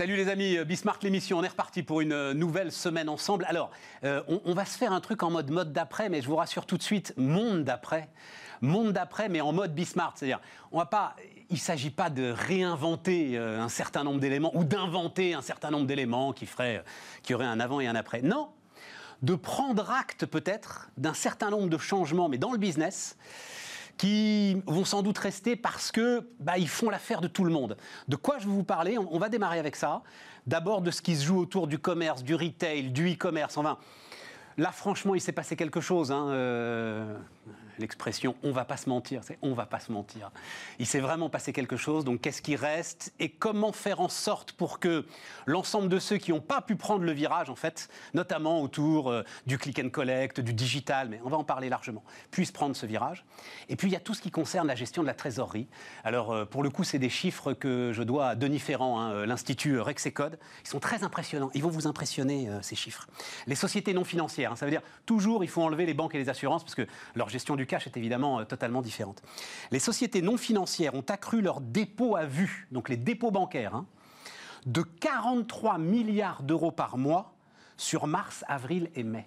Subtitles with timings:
[0.00, 3.44] Salut les amis, Bismarck l'émission, on est reparti pour une nouvelle semaine ensemble.
[3.46, 3.70] Alors,
[4.02, 6.64] euh, on, va se faire un truc en mode mode d'après, mais je vous rassure
[6.64, 8.08] tout de suite, monde d'après.
[8.62, 10.16] Monde d'après, mais en mode Bismarck.
[10.16, 10.40] C'est-à-dire,
[10.72, 11.16] on va pas,
[11.50, 15.70] il ne s'agit pas de réinventer euh, un certain nombre d'éléments ou d'inventer un certain
[15.70, 16.82] nombre d'éléments qui ferait,
[17.22, 18.22] qui un avant et un après.
[18.22, 18.48] Non,
[19.20, 23.18] de prendre acte peut-être d'un certain nombre de changements, mais dans le business,
[24.00, 27.76] qui vont sans doute rester parce que bah, ils font l'affaire de tout le monde.
[28.08, 30.00] De quoi je vais vous parler on, va démarrer avec ça.
[30.46, 33.58] D'abord de ce qui se joue autour du commerce, du retail, du e-commerce.
[33.58, 33.76] Enfin,
[34.56, 36.12] là, franchement, il s'est passé quelque chose.
[36.12, 37.14] Hein, euh,
[37.80, 40.30] l'expression on va pas se mentir, c'est on va pas se mentir.
[40.78, 44.52] Il s'est vraiment passé quelque chose, donc qu'est-ce qui reste et comment faire en sorte
[44.52, 45.06] pour que
[45.46, 49.22] l'ensemble de ceux qui n'ont pas pu prendre le virage, en fait, notamment autour euh,
[49.46, 52.86] du click and collect, du digital, mais on va en parler largement, puissent prendre ce
[52.86, 53.24] virage.
[53.68, 55.68] Et puis il y a tout ce qui concerne la gestion de la trésorerie.
[56.04, 59.12] Alors euh, pour le coup, c'est des chiffres que je dois à Denis Ferrand, hein,
[59.12, 60.38] euh, l'Institut Rexecode.
[60.64, 61.50] Ils sont très impressionnants.
[61.54, 63.06] Ils vont vous impressionner, ces chiffres.
[63.46, 66.18] Les sociétés non financières, hein, ça veut dire toujours il faut enlever les banques et
[66.18, 69.22] les assurances parce que leur gestion du cash est évidemment euh, totalement différente.
[69.70, 73.86] Les sociétés non financières ont accru leurs dépôts à vue, donc les dépôts bancaires, hein,
[74.66, 77.32] de 43 milliards d'euros par mois
[77.76, 79.26] sur mars, avril et mai.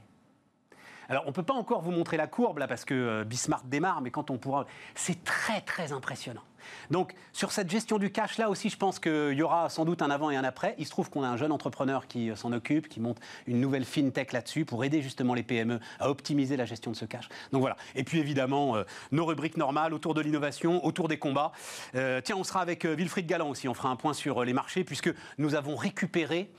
[1.10, 3.68] Alors, on ne peut pas encore vous montrer la courbe, là, parce que euh, Bismarck
[3.68, 4.66] démarre, mais quand on pourra...
[4.96, 6.44] C'est très, très impressionnant.
[6.92, 10.02] Donc, sur cette gestion du cash, là aussi, je pense qu'il y aura sans doute
[10.02, 10.76] un avant et un après.
[10.78, 13.60] Il se trouve qu'on a un jeune entrepreneur qui euh, s'en occupe, qui monte une
[13.60, 17.30] nouvelle fintech là-dessus pour aider justement les PME à optimiser la gestion de ce cash.
[17.52, 17.78] Donc voilà.
[17.96, 21.52] Et puis évidemment, euh, nos rubriques normales autour de l'innovation, autour des combats.
[21.94, 23.68] tiens, on sera avec Wilfried Galland aussi.
[23.68, 26.50] On fera un point sur les marchés, puisque nous avons récupéré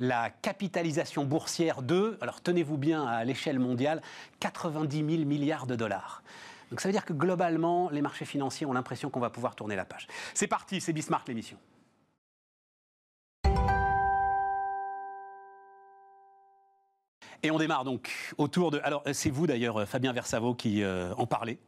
[0.00, 4.02] la capitalisation boursière de, alors tenez-vous bien à l'échelle mondiale,
[4.40, 6.22] 90 000 milliards de dollars.
[6.70, 9.76] Donc ça veut dire que globalement, les marchés financiers ont l'impression qu'on va pouvoir tourner
[9.76, 10.06] la page.
[10.34, 11.56] C'est parti, c'est Bismarck l'émission.
[17.42, 18.80] Et on démarre donc autour de.
[18.84, 21.58] Alors, c'est vous d'ailleurs, Fabien Versavo, qui euh, en parlez.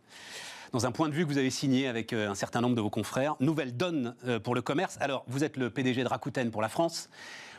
[0.72, 2.80] Dans un point de vue que vous avez signé avec euh, un certain nombre de
[2.80, 3.36] vos confrères.
[3.40, 4.96] Nouvelle donne euh, pour le commerce.
[5.00, 7.08] Alors, vous êtes le PDG de Rakuten pour la France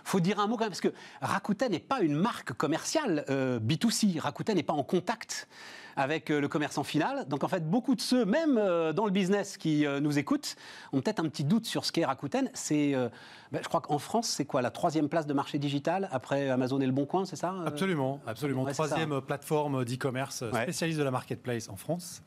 [0.03, 3.59] faut dire un mot quand même, parce que Rakuten n'est pas une marque commerciale euh,
[3.59, 4.19] B2C.
[4.19, 5.47] Rakuten n'est pas en contact
[5.95, 7.27] avec euh, le commerçant final.
[7.27, 10.55] Donc en fait, beaucoup de ceux, même euh, dans le business, qui nous écoutent,
[10.91, 12.49] ont peut-être un petit doute sur ce qu'est Rakuten.
[12.53, 12.93] C'est,
[13.51, 16.79] ben, je crois qu'en France, c'est quoi la troisième place de marché digital après Amazon
[16.79, 18.65] et Le Bon Coin, c'est ça Absolument, absolument.
[18.65, 22.21] troisième plateforme d'e-commerce spécialiste de la marketplace en France.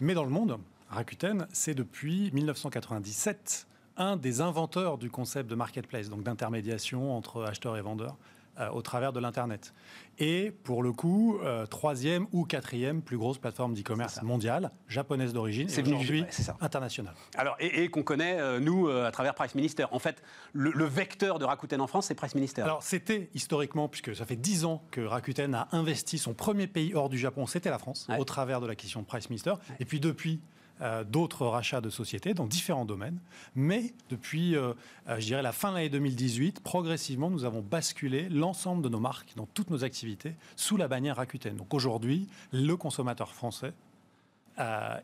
[0.00, 0.58] Mais dans le monde,
[0.90, 3.66] Rakuten, c'est depuis 1997
[3.96, 8.39] un des inventeurs du concept de marketplace, donc d'intermédiation entre acheteurs et vendeurs euh,
[8.72, 9.72] au travers de l'Internet.
[10.18, 15.68] Et pour le coup, euh, troisième ou quatrième plus grosse plateforme d'e-commerce mondiale, japonaise d'origine,
[15.68, 16.24] c'est aujourd'hui
[16.60, 17.14] internationale.
[17.36, 19.86] Alors, et, qu'on connaît, euh, nous, à travers Price Minister.
[19.92, 20.22] En fait,
[20.52, 22.62] le, vecteur de Rakuten en France, c'est Price Minister.
[22.62, 26.94] Alors, c'était historiquement, puisque ça fait dix ans que Rakuten a investi son premier pays
[26.94, 29.54] hors du Japon, c'était la France, au travers de l'acquisition de Price Minister.
[29.78, 30.40] Et puis depuis,
[30.82, 33.18] euh, d'autres rachats de sociétés dans différents domaines.
[33.54, 34.72] Mais depuis, euh,
[35.08, 39.00] euh, je dirais, la fin de l'année 2018, progressivement, nous avons basculé l'ensemble de nos
[39.00, 41.54] marques dans toutes nos activités sous la bannière Rakuten.
[41.54, 43.72] Donc aujourd'hui, le consommateur français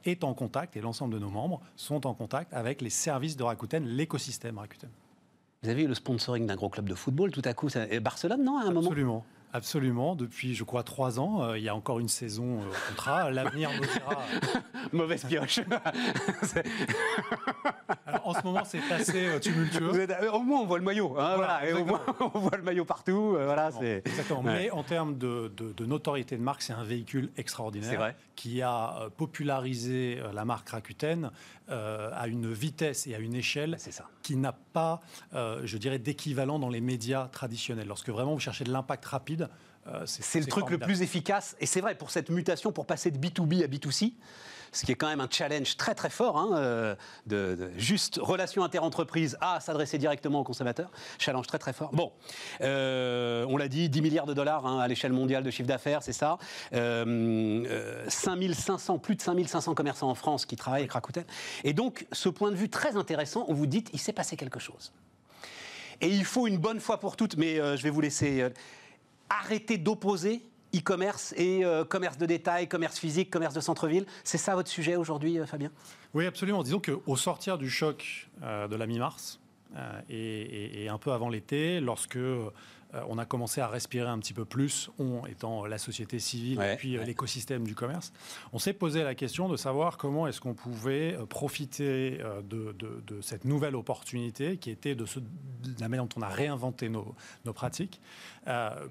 [0.05, 3.43] est en contact et l'ensemble de nos membres sont en contact avec les services de
[3.43, 4.91] Rakuten, l'écosystème Rakuten.
[5.63, 7.69] Vous avez eu le sponsoring d'un gros club de football tout à coup,
[8.03, 8.81] Barcelone, non, à un moment?
[8.81, 9.25] Absolument.
[9.53, 10.17] Absolument.
[10.17, 13.31] Depuis, je crois, trois ans, euh, il y a encore une saison euh, au contrat.
[13.31, 14.19] L'avenir nous dira.
[14.93, 15.61] Mauvaise pioche.
[18.25, 20.07] en ce moment, c'est assez euh, tumultueux.
[20.33, 21.19] au moins, on voit le maillot.
[21.19, 22.01] Hein, voilà, et au moins,
[22.35, 23.37] on voit le maillot partout.
[23.39, 23.71] voilà,
[24.05, 24.43] exactement.
[24.43, 25.51] Mais en termes de,
[25.81, 31.31] notoriété de marque, c'est un véhicule extraordinaire qui a popularisé la marque Rakuten
[31.69, 33.77] à une vitesse et à une échelle
[34.23, 35.01] qui n'a pas,
[35.33, 37.89] je dirais, d'équivalent dans les médias traditionnels.
[37.89, 39.49] Lorsque vraiment vous cherchez de l'impact rapide,
[39.89, 41.57] euh, c'est le truc le plus efficace.
[41.61, 44.13] Et c'est vrai, pour cette mutation, pour passer de B2B à B2C,
[44.73, 46.95] ce qui est quand même un challenge très très fort, hein, euh,
[47.27, 50.91] de, juste relation interentreprise à s'adresser directement aux consommateurs.
[51.19, 51.91] Challenge très très fort.
[51.93, 52.13] Bon,
[52.61, 56.03] euh, on l'a dit, 10 milliards de dollars hein, à l'échelle mondiale de chiffre d'affaires,
[56.03, 56.39] c'est ça.
[56.73, 61.25] 5500, plus de 5500 commerçants en France qui travaillent avec Rakuten.
[61.65, 64.61] Et donc, ce point de vue très intéressant, on vous dit, il s'est passé quelque
[64.61, 64.93] chose.
[66.01, 68.49] Et il faut une bonne fois pour toutes, mais je vais vous laisser
[69.29, 70.43] arrêter d'opposer
[70.77, 74.07] e-commerce et euh, commerce de détail, commerce physique, commerce de centre-ville.
[74.25, 75.71] C'est ça votre sujet aujourd'hui, euh, Fabien?
[76.15, 76.63] Oui, absolument.
[76.63, 79.41] Disons qu'au sortir du choc euh, de la mi-mars
[80.09, 82.19] et, un peu avant l'été, lorsque
[83.09, 86.77] on a commencé à respirer un petit peu plus, on étant la société civile et
[86.77, 88.13] puis l'écosystème du commerce.
[88.53, 92.75] On s'est posé la question de savoir comment est-ce qu'on pouvait profiter de,
[93.21, 95.05] cette nouvelle opportunité qui était de,
[95.81, 97.15] la manière dont on a réinventé nos,
[97.45, 98.01] nos pratiques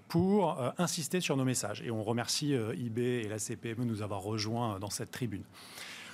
[0.07, 1.81] pour insister sur nos messages.
[1.81, 5.43] Et on remercie eBay et la CPME de nous avoir rejoints dans cette tribune.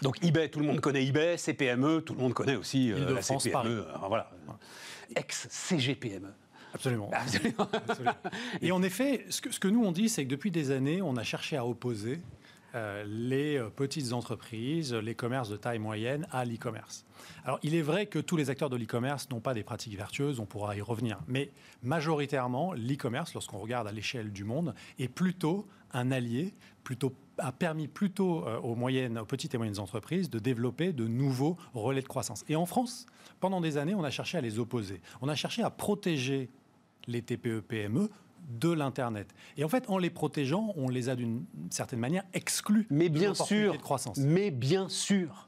[0.01, 3.21] Donc eBay, tout le monde connaît eBay, CPME, tout le monde connaît aussi euh, la
[3.21, 3.85] CPME.
[4.07, 4.31] voilà.
[5.15, 6.33] Ex-CGPME.
[6.73, 7.11] Absolument.
[8.61, 11.01] Et en effet, ce que, ce que nous on dit, c'est que depuis des années,
[11.01, 12.19] on a cherché à opposer
[12.73, 17.05] euh, les euh, petites entreprises, les commerces de taille moyenne à l'e-commerce.
[17.43, 20.39] Alors, il est vrai que tous les acteurs de l'e-commerce n'ont pas des pratiques vertueuses,
[20.39, 21.51] on pourra y revenir, mais
[21.83, 26.53] majoritairement, l'e-commerce, lorsqu'on regarde à l'échelle du monde, est plutôt un allié,
[26.85, 31.07] plutôt a permis plutôt euh, aux moyennes, aux petites et moyennes entreprises de développer de
[31.07, 32.45] nouveaux relais de croissance.
[32.47, 33.05] Et en France,
[33.39, 35.01] pendant des années, on a cherché à les opposer.
[35.21, 36.49] On a cherché à protéger
[37.07, 38.09] les TPE-PME
[38.49, 39.33] de l'Internet.
[39.57, 43.33] Et en fait, en les protégeant, on les a d'une certaine manière exclus mais bien
[43.33, 44.17] sûr, de croissance.
[44.17, 45.47] Mais bien sûr.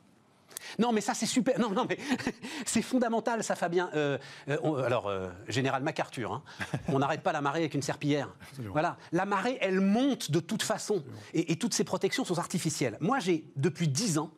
[0.80, 1.60] Non, mais ça, c'est super.
[1.60, 1.98] Non, non, mais
[2.66, 3.90] c'est fondamental, ça, Fabien.
[3.96, 4.18] Euh,
[4.48, 6.44] euh, alors, euh, général MacArthur, hein,
[6.88, 8.34] on n'arrête pas la marée avec une serpillière.
[8.72, 8.98] Voilà.
[9.12, 11.04] La marée, elle monte de toute façon.
[11.34, 12.98] Et, et, toutes ces protections sont artificielles.
[13.02, 14.32] Moi, j'ai, depuis dix ans,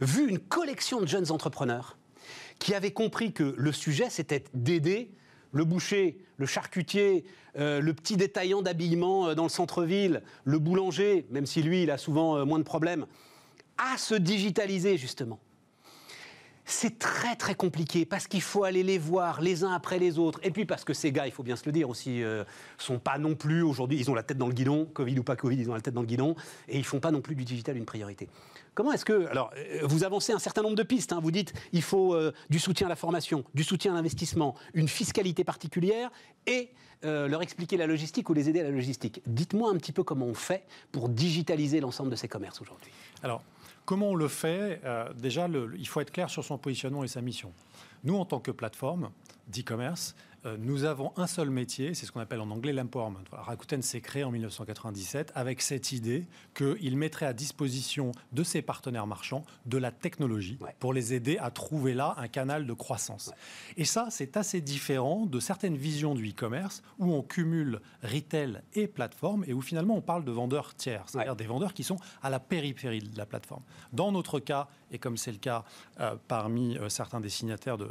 [0.00, 1.96] vu une collection de jeunes entrepreneurs
[2.58, 5.10] qui avaient compris que le sujet, c'était d'aider
[5.52, 11.62] le boucher, le charcutier, le petit détaillant d'habillement dans le centre-ville, le boulanger, même si
[11.62, 13.06] lui, il a souvent moins de problèmes,
[13.78, 15.38] à se digitaliser justement.
[16.68, 20.40] C'est très très compliqué parce qu'il faut aller les voir les uns après les autres.
[20.42, 22.42] Et puis parce que ces gars, il faut bien se le dire aussi, euh,
[22.76, 25.36] sont pas non plus aujourd'hui, ils ont la tête dans le guidon, Covid ou pas
[25.36, 26.34] Covid, ils ont la tête dans le guidon,
[26.68, 28.28] et ils font pas non plus du digital une priorité.
[28.74, 31.12] Comment est-ce que, alors, euh, vous avancez un certain nombre de pistes.
[31.12, 31.20] Hein.
[31.22, 34.88] vous dites, il faut euh, du soutien à la formation, du soutien à l'investissement, une
[34.88, 36.10] fiscalité particulière,
[36.48, 36.70] et
[37.02, 39.22] leur expliquer la logistique ou les aider à la logistique.
[39.26, 42.90] Dites-moi un petit peu comment on fait pour digitaliser l'ensemble de ces commerces aujourd'hui.
[43.22, 43.44] Alors,
[43.86, 45.48] Comment on le fait euh, Déjà,
[45.78, 47.52] il faut être clair sur son positionnement et sa mission.
[48.02, 49.10] Nous, en tant que plateforme
[49.46, 50.16] d'e-commerce,
[50.58, 53.24] nous avons un seul métier, c'est ce qu'on appelle en anglais l'empowerment.
[53.32, 59.06] Rakuten s'est créé en 1997 avec cette idée qu'il mettrait à disposition de ses partenaires
[59.06, 63.32] marchands de la technologie pour les aider à trouver là un canal de croissance.
[63.76, 68.86] Et ça, c'est assez différent de certaines visions du e-commerce où on cumule retail et
[68.86, 72.30] plateforme et où finalement on parle de vendeurs tiers, c'est-à-dire des vendeurs qui sont à
[72.30, 73.62] la périphérie de la plateforme.
[73.92, 75.64] Dans notre cas, et comme c'est le cas
[76.00, 77.86] euh, parmi euh, certains des signataires de,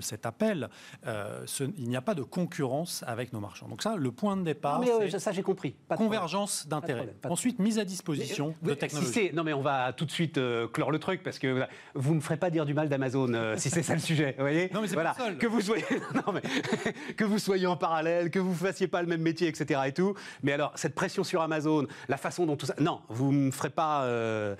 [0.00, 0.68] cet appel,
[1.04, 3.68] il n'y a pas de concurrence avec nos marchands.
[3.68, 5.74] Donc ça, le point de départ, c'est ça j'ai compris.
[5.96, 7.14] convergence d'intérêts.
[7.24, 9.30] Ensuite, mise à disposition de technologies.
[9.32, 12.16] non mais on va tout de suite euh, clore le truc parce que vous ne
[12.16, 14.70] me ferez pas dire du mal d'Amazon euh, si c'est ça le sujet, vous voyez
[14.74, 15.14] Non mais c'est voilà.
[15.14, 15.38] pas seul.
[15.38, 15.84] Que vous soyez,
[16.14, 16.42] non, mais,
[17.14, 19.80] que vous soyez en parallèle, que vous fassiez pas le même métier, etc.
[19.86, 20.14] et tout.
[20.42, 23.50] Mais alors cette pression sur Amazon, la façon dont tout ça, non, vous ne me
[23.50, 24.54] ferez pas euh,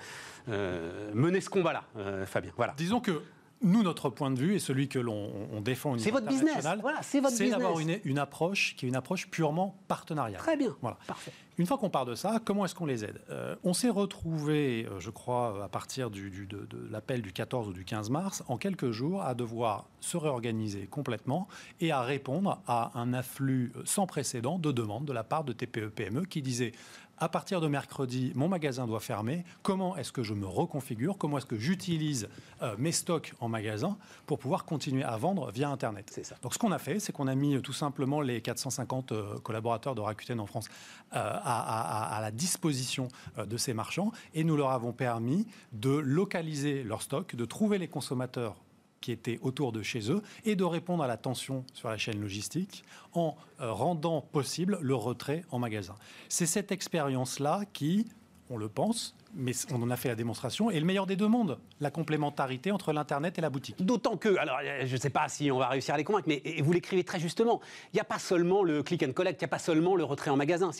[1.13, 1.83] mener ce combat-là,
[2.25, 2.51] Fabien.
[2.55, 2.73] Voilà.
[2.77, 3.21] Disons que
[3.61, 6.65] nous, notre point de vue et celui que l'on défend au C'est votre business.
[6.81, 10.39] Voilà, c'est votre C'est d'avoir une, approche qui est une approche purement partenariale.
[10.39, 10.75] Très bien.
[10.81, 10.97] Voilà.
[11.07, 11.31] Parfait.
[11.59, 13.19] Une fois qu'on part de ça, comment est-ce qu'on les aide?
[13.31, 17.73] Euh, On s'est retrouvé, euh, je crois, à partir du, de, l'appel du 14 ou
[17.73, 21.47] du 15 mars, en quelques jours, à devoir se réorganiser complètement
[21.79, 26.25] et à répondre à un afflux sans précédent de demandes de la part de TPE-PME
[26.25, 26.73] qui disaient
[27.19, 29.43] à partir de mercredi, mon magasin doit fermer.
[29.63, 31.17] Comment est-ce que je me reconfigure?
[31.17, 32.29] Comment est-ce que j'utilise
[32.61, 36.19] euh, mes stocks en magasin pour pouvoir continuer à vendre via Internet?
[36.23, 36.35] Ça.
[36.41, 39.39] Donc ce qu'on a fait, c'est qu'on a mis euh, tout simplement les 450 euh,
[39.39, 40.69] collaborateurs de Rakuten en France
[41.11, 47.35] à, la disposition de ces marchands et nous leur avons permis de localiser leurs stocks,
[47.35, 48.55] de trouver les consommateurs
[49.01, 52.19] qui étaient autour de chez eux et de répondre à la tension sur la chaîne
[52.19, 55.95] logistique en euh, rendant possible le retrait en magasin.
[56.29, 58.07] C'est cette expérience-là qui,
[58.49, 61.27] on le pense, mais on en a fait la démonstration, est le meilleur des deux
[61.27, 63.83] mondes, la complémentarité entre l'Internet et la boutique.
[63.83, 66.41] D'autant que, alors je ne sais pas si on va réussir à les convaincre, mais
[66.61, 67.61] vous l'écrivez très justement,
[67.93, 70.03] il n'y a pas seulement le click and collect, il n'y a pas seulement le
[70.03, 70.71] retrait en magasin.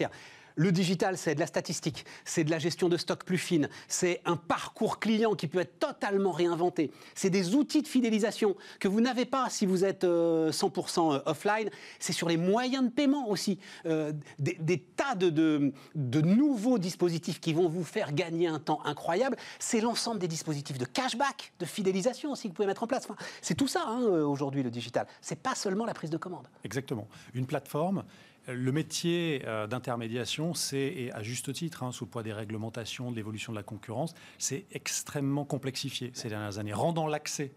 [0.57, 4.21] Le digital, c'est de la statistique, c'est de la gestion de stock plus fine, c'est
[4.25, 8.99] un parcours client qui peut être totalement réinventé, c'est des outils de fidélisation que vous
[8.99, 13.29] n'avez pas si vous êtes 100% euh, euh, offline, c'est sur les moyens de paiement
[13.29, 19.37] aussi, euh, des, tas de, nouveaux dispositifs qui vont vous faire gagner un temps incroyable,
[19.59, 23.07] c'est l'ensemble des dispositifs de cashback, de fidélisation aussi que vous pouvez mettre en place.
[23.41, 26.47] c'est tout ça hein, aujourd'hui le digital, c'est pas seulement la prise de commande.
[26.63, 27.07] Exactement.
[27.35, 28.03] Une plateforme
[28.47, 33.11] le métier euh, d'intermédiation, c'est, et à juste titre, hein, sous le poids des réglementations,
[33.11, 37.51] de l'évolution de la concurrence, c'est extrêmement complexifié ces dernières années, rendant l'accès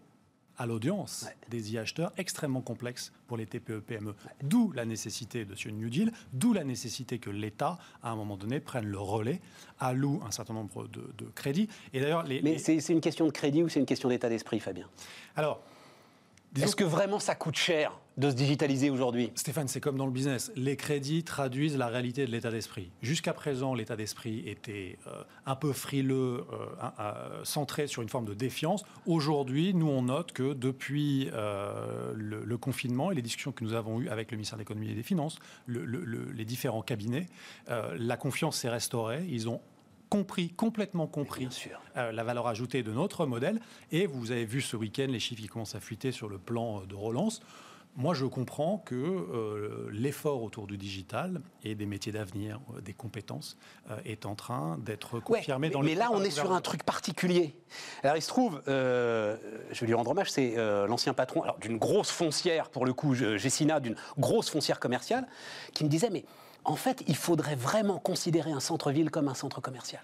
[0.57, 4.13] à l'audience des e-acheteurs extrêmement complexes pour les TPE-PME.
[4.43, 8.37] D'où la nécessité de ce New Deal, d'où la nécessité que l'État, à un moment
[8.37, 9.41] donné, prenne le relais,
[9.79, 11.01] alloue un certain nombre de,
[11.33, 11.69] crédits.
[11.93, 14.59] Et d'ailleurs, les, Mais c'est une question de crédit ou c'est une question d'état d'esprit,
[14.59, 14.87] Fabien?
[15.35, 15.61] Alors,
[16.55, 17.97] est-ce que vraiment ça coûte cher?
[18.17, 20.51] De se digitaliser aujourd'hui Stéphane, c'est comme dans le business.
[20.55, 22.91] Les crédits traduisent la réalité de l'état d'esprit.
[23.01, 28.33] Jusqu'à présent, l'état d'esprit était euh, un peu frileux, euh, centré sur une forme de
[28.33, 28.83] défiance.
[29.05, 33.99] Aujourd'hui, nous, on note que depuis euh, le, confinement et les discussions que nous avons
[34.01, 37.27] eues avec le ministère de l'économie et des finances, les différents cabinets,
[37.67, 39.25] la confiance s'est restaurée.
[39.27, 39.61] Ils ont
[40.11, 41.47] compris, complètement compris
[41.95, 43.59] euh, la valeur ajoutée de notre modèle.
[43.91, 46.81] Et vous avez vu ce week-end les chiffres qui commencent à fuiter sur le plan
[46.81, 47.41] de relance.
[47.97, 53.57] Moi, je comprends que euh, l'effort autour du digital et des métiers d'avenir, des compétences,
[54.05, 55.93] est en train d'être confirmé dans mais, le.
[55.95, 57.53] Mais là, on est sur un truc particulier.
[58.03, 60.55] Alors, il se trouve, je vais lui rendre hommage, c'est
[60.87, 65.27] l'ancien patron d'une grosse foncière, pour le coup, Gessina, d'une grosse foncière commerciale,
[65.73, 66.23] qui me disait mais
[66.63, 70.01] en fait, il faudrait vraiment considérer un centre-ville comme un centre commercial.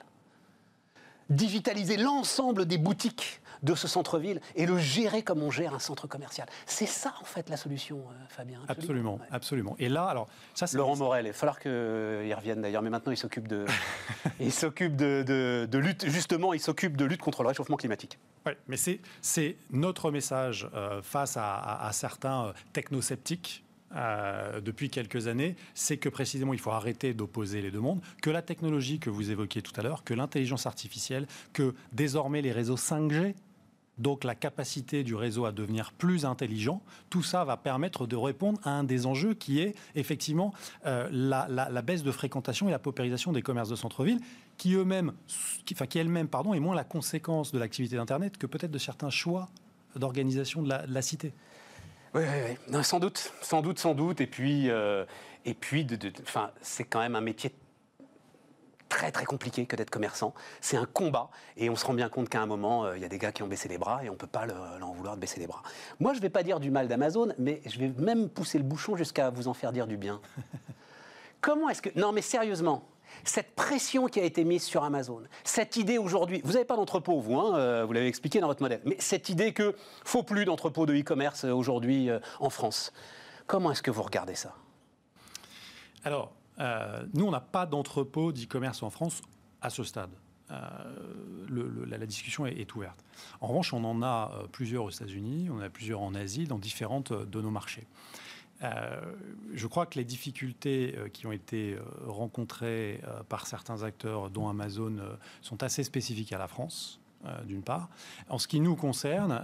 [1.29, 6.07] Digitaliser l'ensemble des boutiques de ce centre-ville et le gérer comme on gère un centre
[6.07, 6.47] commercial.
[6.65, 8.59] C'est ça, en fait, la solution, euh, Fabien.
[8.67, 11.71] Absolument, absolument, Et là, alors, ça, Laurent Morel, il va falloir qu'il
[12.33, 13.65] revienne d'ailleurs, mais maintenant il s'occupe de,
[14.39, 18.19] il s'occupe de, lutte, justement, il s'occupe de lutte contre le réchauffement climatique.
[18.45, 18.77] Oui, mais
[19.21, 23.63] c'est notre message euh, face à, certains euh, technosceptiques
[23.95, 28.29] euh, depuis quelques années, c'est que précisément il faut arrêter d'opposer les deux mondes, que
[28.29, 32.75] la technologie que vous évoquiez tout à l'heure, que l'intelligence artificielle, que désormais les réseaux
[32.75, 33.33] 5G
[33.97, 38.59] donc la capacité du réseau à devenir plus intelligent, tout ça va permettre de répondre
[38.63, 40.53] à un des enjeux qui est effectivement
[40.85, 44.19] euh, la, baisse de fréquentation et la paupérisation des commerces de centre-ville,
[44.57, 45.13] qui eux-mêmes,
[45.71, 49.09] enfin qui elle-même, pardon, est moins la conséquence de l'activité d'Internet que peut-être de certains
[49.09, 49.49] choix
[49.95, 51.33] d'organisation de la cité.
[52.13, 54.21] Oui, oui, sans doute, sans doute, sans doute.
[54.21, 55.05] Et puis, euh,
[55.45, 55.97] et puis de,
[56.61, 57.51] c'est quand même un métier
[58.89, 60.33] très très compliqué que d'être commerçant.
[60.61, 63.05] C'est un combat et on se rend bien compte qu'à un moment, euh, il y
[63.05, 65.15] a des gars qui ont baissé les bras et on ne peut pas leur vouloir
[65.15, 65.63] de baisser les bras.
[65.99, 68.63] Moi, je ne vais pas dire du mal d'Amazon, mais je vais même pousser le
[68.63, 70.21] bouchon jusqu'à vous en faire dire du bien.
[71.41, 71.89] Comment est-ce que...
[71.97, 72.83] Non, mais sérieusement,
[73.23, 77.19] cette pression qui a été mise sur Amazon, cette idée aujourd'hui, vous n'avez pas d'entrepôt,
[77.19, 80.45] vous, hein, euh, vous l'avez expliqué dans votre modèle, mais cette idée que faut plus
[80.45, 82.93] d'entrepôt de e-commerce euh, aujourd'hui euh, en France,
[83.45, 84.53] comment est-ce que vous regardez ça?
[86.03, 86.31] Alors,
[87.13, 89.21] nous, on n'a pas d'entrepôt d'e-commerce en France
[89.61, 90.11] à ce stade.
[90.49, 93.03] la, discussion est, ouverte.
[93.41, 96.59] En revanche, on en a plusieurs aux États-Unis, on en a plusieurs en Asie, dans
[96.59, 97.87] différentes de nos marchés.
[98.63, 98.99] Euh,
[99.53, 104.49] je crois que les difficultés euh, qui ont été euh, rencontrées par certains acteurs, dont
[104.49, 104.97] Amazon,
[105.41, 106.99] sont assez spécifiques à la France,
[107.45, 107.89] d'une part.
[108.29, 109.41] En ce qui nous concerne,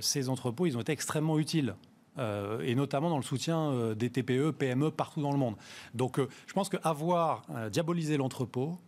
[0.00, 1.74] ces entrepôts, ils ont été extrêmement utiles.
[2.18, 5.56] Et notamment dans le soutien des TPE, PME partout dans le monde.
[5.94, 8.78] Donc je pense qu'avoir diabolisé l'entrepôt,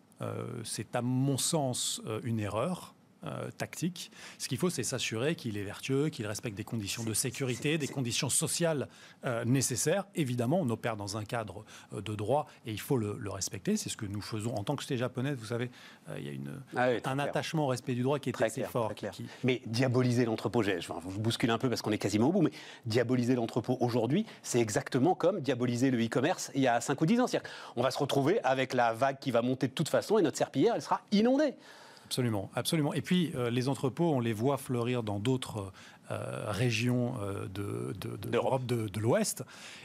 [0.64, 2.94] c'est à mon sens une erreur.
[3.24, 4.12] Euh, tactique.
[4.38, 7.88] Ce qu'il faut, c'est s'assurer qu'il est vertueux, qu'il respecte des conditions de sécurité, des
[7.88, 8.86] conditions sociales
[9.24, 10.04] euh, nécessaires.
[10.14, 13.76] Évidemment, on opère dans un cadre euh, de droit et il faut le, respecter.
[13.76, 15.36] C'est ce que nous faisons en tant que société japonaise.
[15.36, 15.68] Vous savez,
[16.16, 18.92] il y a une, ah un attachement au respect du droit qui est très fort.
[19.42, 22.42] Mais diaboliser l'entrepôt, je, je vous bouscule un peu parce qu'on est quasiment au bout,
[22.42, 22.52] mais
[22.86, 27.20] diaboliser l'entrepôt aujourd'hui, c'est exactement comme diaboliser le e-commerce il y a 5 ou 10
[27.20, 27.26] ans.
[27.74, 30.38] On va se retrouver avec la vague qui va monter de toute façon et notre
[30.38, 31.54] serpillière, elle sera inondée.
[32.08, 32.94] Absolument, absolument.
[32.94, 35.70] Et puis, euh, les entrepôts, on les voit fleurir dans d'autres euh,
[36.10, 39.44] régions euh, d'Europe de, de, l'Ouest.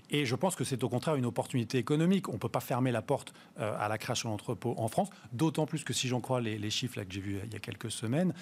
[0.10, 2.30] Et je pense que c'est au contraire une opportunité économique.
[2.30, 5.66] On ne peut pas fermer la porte euh, à la création d'entrepôts en France, d'autant
[5.66, 7.92] plus que si j'en crois les, chiffres là, que j'ai vus il y a quelques
[7.92, 8.34] semaines,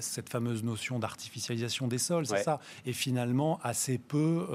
[0.00, 4.46] cette fameuse notion d'artificialisation des sols, c'est ça, est finalement assez peu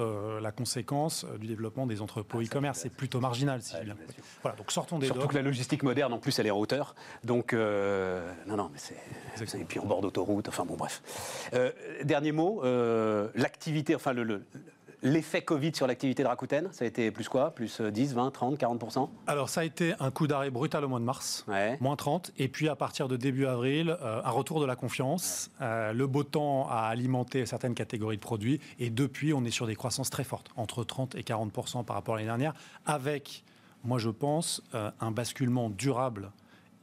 [0.41, 2.79] la conséquence du développement des entrepôts ah, e-commerce.
[2.79, 3.95] C'est plutôt marginal, si bien.
[4.41, 6.95] Voilà, donc sortons des Surtout que la logistique moderne, en plus, elle est en hauteur.
[7.23, 9.59] Donc, non, non, mais c'est...
[9.59, 11.01] Et puis en bord d'autoroute, enfin bon, bref.
[12.03, 14.43] dernier mot, euh, l'activité, enfin le,
[15.05, 17.51] L'effet Covid sur l'activité de Rakuten, ça a été plus quoi?
[17.51, 20.99] Plus 10, 20, 30, 40% Alors ça a été un coup d'arrêt brutal au mois
[20.99, 21.45] de mars,
[21.79, 25.51] moins 30, et puis à partir de début avril, euh, un retour de la confiance.
[25.61, 29.67] Euh, le beau temps a alimenté certaines catégories de produits, et depuis on est sur
[29.67, 32.55] des croissances très fortes, entre 30 et 40% par rapport à l'année dernière,
[32.87, 33.43] avec,
[33.83, 36.31] moi je pense, un basculement durable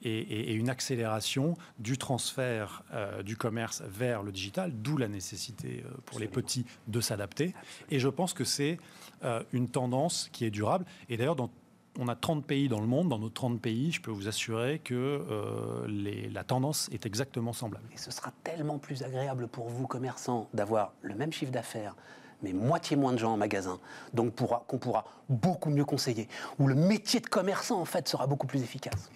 [0.03, 5.91] et, une accélération du transfert euh, du commerce vers le digital, d'où la nécessité euh,
[6.07, 7.55] pour les petits de s'adapter.
[7.91, 8.79] Et je pense que c'est
[9.25, 10.85] euh, une tendance qui est durable.
[11.09, 11.51] Et d'ailleurs, dans
[11.99, 13.09] on a 30 pays dans le monde.
[13.09, 17.85] Dans nos 30 pays, je peux vous assurer que euh, la tendance est exactement semblable.
[17.93, 21.95] Et ce sera tellement plus agréable pour vous, commerçants, d'avoir le même chiffre d'affaires,
[22.43, 23.79] mais moitié moins de gens en magasin,
[24.15, 26.29] donc qu'on pourra beaucoup mieux conseiller,
[26.59, 29.11] où le métier de commerçant, en fait, sera beaucoup plus efficace.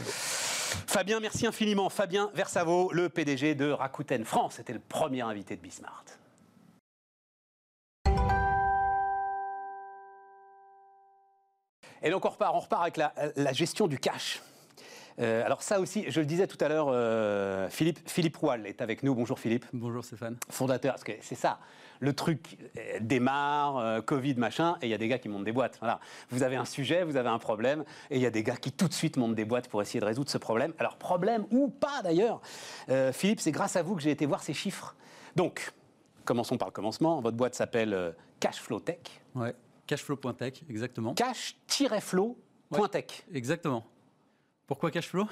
[0.00, 1.88] Fabien, merci infiniment.
[1.88, 6.04] Fabien Versavo, le PDG de Rakuten France, était le premier invité de Bismart.
[12.02, 14.42] Et donc on repart, on repart avec la, gestion du cash.
[15.18, 18.80] Euh, alors ça aussi, je le disais tout à l'heure, euh, Philippe, Philippe Roual est
[18.80, 19.14] avec nous.
[19.14, 19.66] Bonjour Philippe.
[19.74, 20.38] Bonjour Stéphane.
[20.48, 21.58] Fondateur, parce que c'est ça,
[22.00, 25.52] le truc euh, démarre, Covid, machin, et il y a des gars qui montent des
[25.52, 25.78] boîtes.
[25.78, 26.00] Voilà.
[26.30, 28.72] Vous avez un sujet, vous avez un problème, et il y a des gars qui
[28.72, 30.74] tout de suite montent des boîtes pour essayer de résoudre ce problème.
[30.78, 32.40] Alors problème ou pas d'ailleurs,
[33.12, 34.96] Philippe, c'est grâce à vous que j'ai été voir ces chiffres.
[35.36, 35.72] Donc,
[36.24, 37.20] commençons par le commencement.
[37.20, 38.98] Votre boîte s'appelle Cashflow Tech.
[39.34, 39.54] Ouais.
[39.90, 41.14] Cashflow.tech, exactement.
[41.14, 43.24] Cash-flow.tech.
[43.34, 43.84] Exactement.
[44.68, 45.26] Pourquoi Cashflow?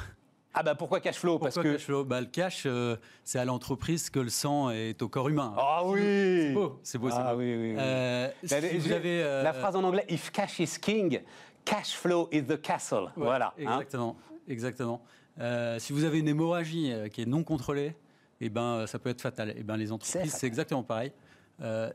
[0.58, 4.28] Ah bah pourquoi cashflow Parce que bah, le cash, euh, c'est à l'entreprise que le
[4.28, 5.54] sang est au corps humain.
[5.56, 7.08] Ah oui C'est beau, c'est beau.
[7.12, 11.20] Ah oui, oui, euh, vous avez, euh, La phrase en anglais, if cash is king,
[11.64, 13.12] cash flow is the castle.
[13.14, 13.54] voilà.
[13.56, 13.78] Hein.
[13.78, 14.16] Exactement,
[14.48, 15.02] exactement.
[15.78, 17.94] si vous avez une hémorragie qui est non contrôlée,
[18.40, 19.54] eh ben, ça peut être fatal.
[19.56, 21.12] Eh ben, les entreprises, c'est exactement pareil.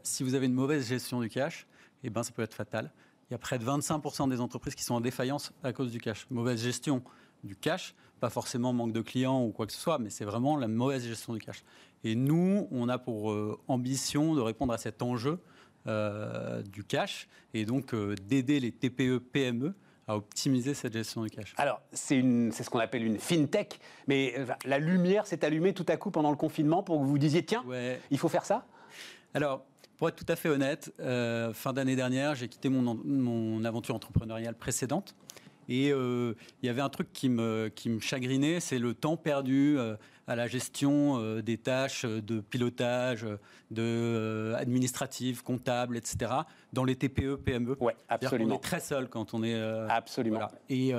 [0.03, 1.67] si vous avez une mauvaise gestion du cash,
[2.05, 2.93] eh ben, ça peut être fatal.
[3.29, 5.99] Il y a près de 25% des entreprises qui sont en défaillance à cause du
[5.99, 6.27] cash.
[6.29, 7.03] Mauvaise gestion
[7.43, 10.55] du cash, pas forcément manque de clients ou quoi que ce soit, mais c'est vraiment
[10.55, 11.63] la mauvaise gestion du cash.
[12.03, 15.39] Et nous, on a pour euh, ambition de répondre à cet enjeu
[15.87, 19.73] euh, du cash et donc euh, d'aider les TPE, PME
[20.07, 21.53] à optimiser cette gestion du cash.
[21.57, 24.35] Alors, c'est ce qu'on appelle une fintech, mais
[24.65, 27.45] la lumière s'est allumée tout à coup pendant le confinement pour que vous vous disiez,
[27.45, 27.63] tiens,
[28.11, 28.65] il faut faire ça?
[29.33, 29.63] Alors,
[29.95, 30.93] pour être tout à fait honnête,
[31.53, 35.15] fin d'année dernière, j'ai quitté mon, mon, aventure entrepreneuriale précédente.
[35.73, 39.17] Et euh, il y avait un truc qui me, qui me chagrinait, c'est le temps
[39.17, 39.95] perdu euh,
[40.27, 43.25] à la gestion euh, des tâches de pilotage,
[43.71, 46.31] de administratives, comptables, etc.
[46.73, 47.75] dans les TPE, PME.
[47.81, 48.53] Ouais, absolument.
[48.53, 49.59] On est très seul quand on est.
[49.89, 50.47] absolument.
[50.69, 50.91] Et,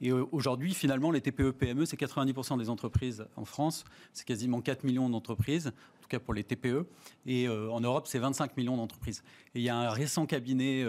[0.00, 3.84] et aujourd'hui, finalement, les TPE, PME, c'est 90% des entreprises en France.
[4.12, 6.86] C'est quasiment 4 millions d'entreprises, en tout cas pour les TPE.
[7.26, 9.22] Et en Europe, c'est 25 millions d'entreprises.
[9.54, 10.84] Et il y a un récent cabinet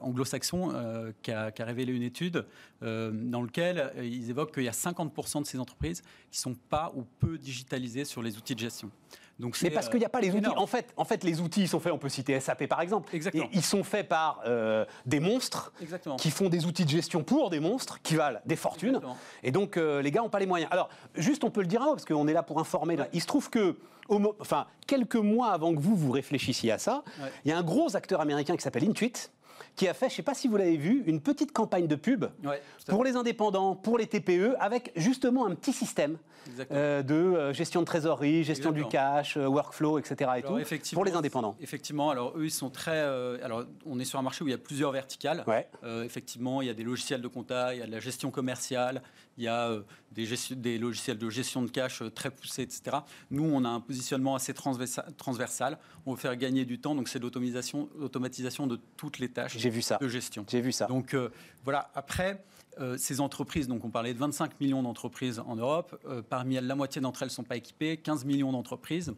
[0.00, 2.46] anglo-saxon qui a, qui a révélé une étude
[2.82, 6.54] euh, dans laquelle euh, ils évoquent qu'il y a 50% de ces entreprises qui ne
[6.54, 8.90] sont pas ou peu digitalisées sur les outils de gestion.
[9.40, 10.46] Donc mais parce qu'il n'y a pas les outils.
[10.56, 13.14] En fait, en fait, les outils sont faits, on peut citer SAP par exemple.
[13.14, 13.48] Exactement.
[13.52, 15.72] ils sont faits par euh, des monstres
[16.18, 19.00] qui font des outils de gestion pour des monstres qui valent des fortunes.
[19.42, 20.70] Et donc, les gars n'ont pas les moyens.
[20.72, 22.96] Alors, juste, on peut le dire, parce qu'on est là pour informer.
[23.12, 23.76] Il se trouve que,
[24.38, 27.02] enfin, quelques mois avant que vous, vous réfléchissiez à ça,
[27.44, 29.30] il y a un gros acteur américain qui s'appelle Intuit
[29.76, 31.96] qui a fait, je ne sais pas si vous l'avez vu, une petite campagne de
[31.96, 32.26] pub
[32.88, 36.18] pour les indépendants, pour les TPE, avec justement un petit système
[36.70, 40.30] euh, de euh, gestion de trésorerie, gestion du cash, euh, workflow, etc.
[40.38, 40.58] Et tout,
[40.92, 41.56] pour les indépendants.
[41.60, 42.98] Effectivement, alors eux, ils sont très.
[43.42, 45.44] alors, on est sur un marché où il y a plusieurs verticales.
[46.04, 49.02] effectivement, il y a des logiciels de compta, il y a de la gestion commerciale,
[49.40, 49.78] il y a
[50.12, 52.98] des, des, logiciels de gestion de cash très poussés, etc.
[53.30, 55.78] Nous, on a un positionnement assez transversal.
[56.06, 57.88] On veut faire gagner du temps, donc c'est l'automatisation
[58.66, 59.98] de toutes les tâches vu ça.
[60.00, 60.44] de gestion.
[60.48, 60.86] J'ai vu ça.
[60.86, 61.16] Donc
[61.64, 62.44] voilà, après,
[62.78, 66.66] euh, ces entreprises, donc on parlait de 25 millions d'entreprises en Europe, euh, parmi elles,
[66.66, 69.12] la moitié d'entre elles ne sont pas équipées, 15 millions d'entreprises.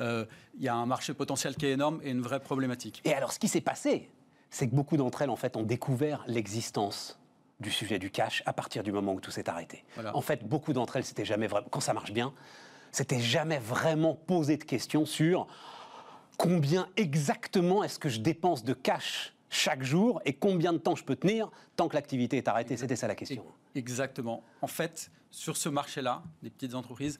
[0.00, 0.26] Euh,
[0.58, 3.00] il y a un marché potentiel qui est énorme et une vraie problématique.
[3.04, 4.10] Et alors, ce qui s'est passé,
[4.50, 7.18] c'est que beaucoup d'entre elles, en fait, ont découvert l'existence
[7.60, 9.84] du sujet du cash à partir du moment où tout s'est arrêté.
[10.14, 12.32] En fait, beaucoup d'entre elles, c'était jamais vraiment, quand ça marche bien,
[12.92, 15.46] c'était jamais vraiment posé de questions sur
[16.36, 21.04] combien exactement est-ce que je dépense de cash chaque jour et combien de temps je
[21.04, 23.44] peux tenir tant que l'activité est arrêtée C'était ça la question.
[23.74, 24.42] Exactement.
[24.60, 27.18] En fait, sur ce marché-là, des petites entreprises,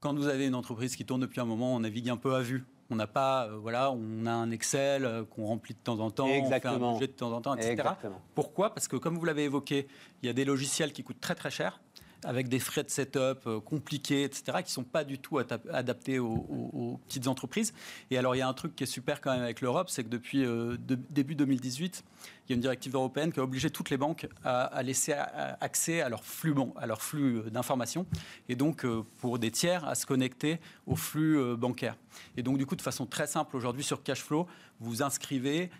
[0.00, 2.40] quand vous avez une entreprise qui tourne depuis un moment, on navigue un peu à
[2.40, 2.64] vue.
[2.90, 6.10] On n'a pas, euh, voilà, on a un Excel euh, qu'on remplit de temps en
[6.10, 6.74] temps, Exactement.
[6.74, 7.72] on fait un budget de temps en temps, etc.
[7.72, 8.20] Exactement.
[8.34, 8.74] Pourquoi?
[8.74, 9.88] Parce que comme vous l'avez évoqué,
[10.22, 11.80] il y a des logiciels qui coûtent très très cher
[12.26, 16.18] avec des frais de setup euh, compliqués, etc., qui ne sont pas du tout adaptés
[16.18, 17.72] aux, petites entreprises.
[18.10, 20.02] Et alors, il y a un truc qui est super quand même avec l'Europe, c'est
[20.04, 22.04] que depuis euh, début 2018,
[22.48, 26.00] il y a une directive européenne qui a obligé toutes les banques à, laisser accès
[26.00, 28.06] à leur flux, bon, à leur flux euh, d'informations,
[28.48, 28.86] et donc
[29.20, 31.96] pour des tiers à se connecter au flux bancaire.
[32.36, 34.46] Et donc, du coup, de façon très simple, aujourd'hui, sur Cashflow,
[34.80, 35.70] vous inscrivez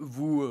[0.00, 0.46] vous,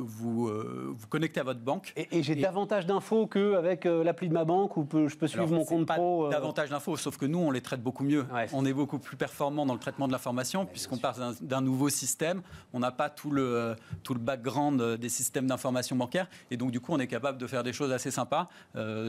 [0.00, 1.92] vous, vous connectez à votre banque.
[1.96, 5.86] Et, j'ai davantage d'infos qu'avec l'appli de ma banque où je peux suivre mon compte
[5.86, 8.26] pas pro Davantage d'infos, sauf que nous, on les traite beaucoup mieux.
[8.52, 12.42] on est beaucoup plus performant dans le traitement de l'information puisqu'on part d'un nouveau système.
[12.72, 16.28] On n'a pas tout le, tout le background des systèmes d'information bancaire.
[16.50, 18.48] Et donc, du coup, on est capable de faire des choses assez sympas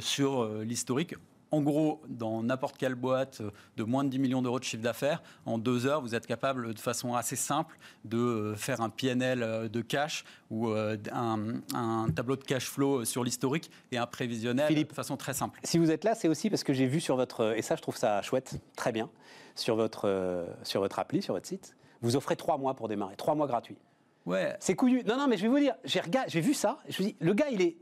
[0.02, 1.16] sur l'historique
[1.52, 3.42] en gros, dans n'importe quelle boîte
[3.76, 6.74] de moins de 10 millions d'euros de chiffre d'affaires, en deux heures, vous êtes capable
[6.74, 12.10] de façon assez simple de euh, faire un PNL euh, de cash ou euh, un,
[12.16, 15.60] tableau de cash flow sur l'historique et un prévisionnel Philippe, de façon très simple.
[15.64, 17.82] Si vous êtes là, c'est aussi parce que j'ai vu sur votre, et ça je
[17.82, 19.10] trouve ça chouette, très bien,
[19.56, 23.36] sur votre, sur votre appli, sur votre site, vous offrez trois mois pour démarrer, trois
[23.36, 23.78] mois gratuits.
[24.26, 24.56] Ouais.
[24.60, 25.04] C'est couillu.
[25.04, 27.50] Non, non, mais je vais vous dire, j'ai vu ça, je me dis, le gars,
[27.50, 27.76] il est.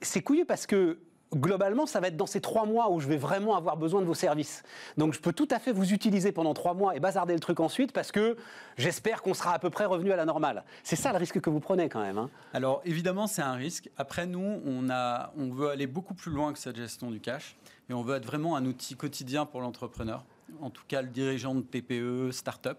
[0.00, 0.98] C'est couillu parce que
[1.34, 4.06] globalement, ça va être dans ces trois mois où je vais vraiment avoir besoin de
[4.06, 4.62] vos services.
[4.96, 7.60] Donc je peux tout à fait vous utiliser pendant trois mois et bazarder le truc
[7.60, 8.36] ensuite parce que
[8.76, 10.64] j'espère qu'on sera à peu près revenu à la normale.
[10.82, 12.18] C'est ça le risque que vous prenez quand même.
[12.18, 12.30] Hein.
[12.54, 13.90] Alors évidemment, c'est un risque.
[13.96, 17.56] Après, nous, on, a, on veut aller beaucoup plus loin que cette gestion du cash
[17.90, 20.24] et on veut être vraiment un outil quotidien pour l'entrepreneur
[20.60, 22.78] en tout cas le dirigeant de TPE, start-up,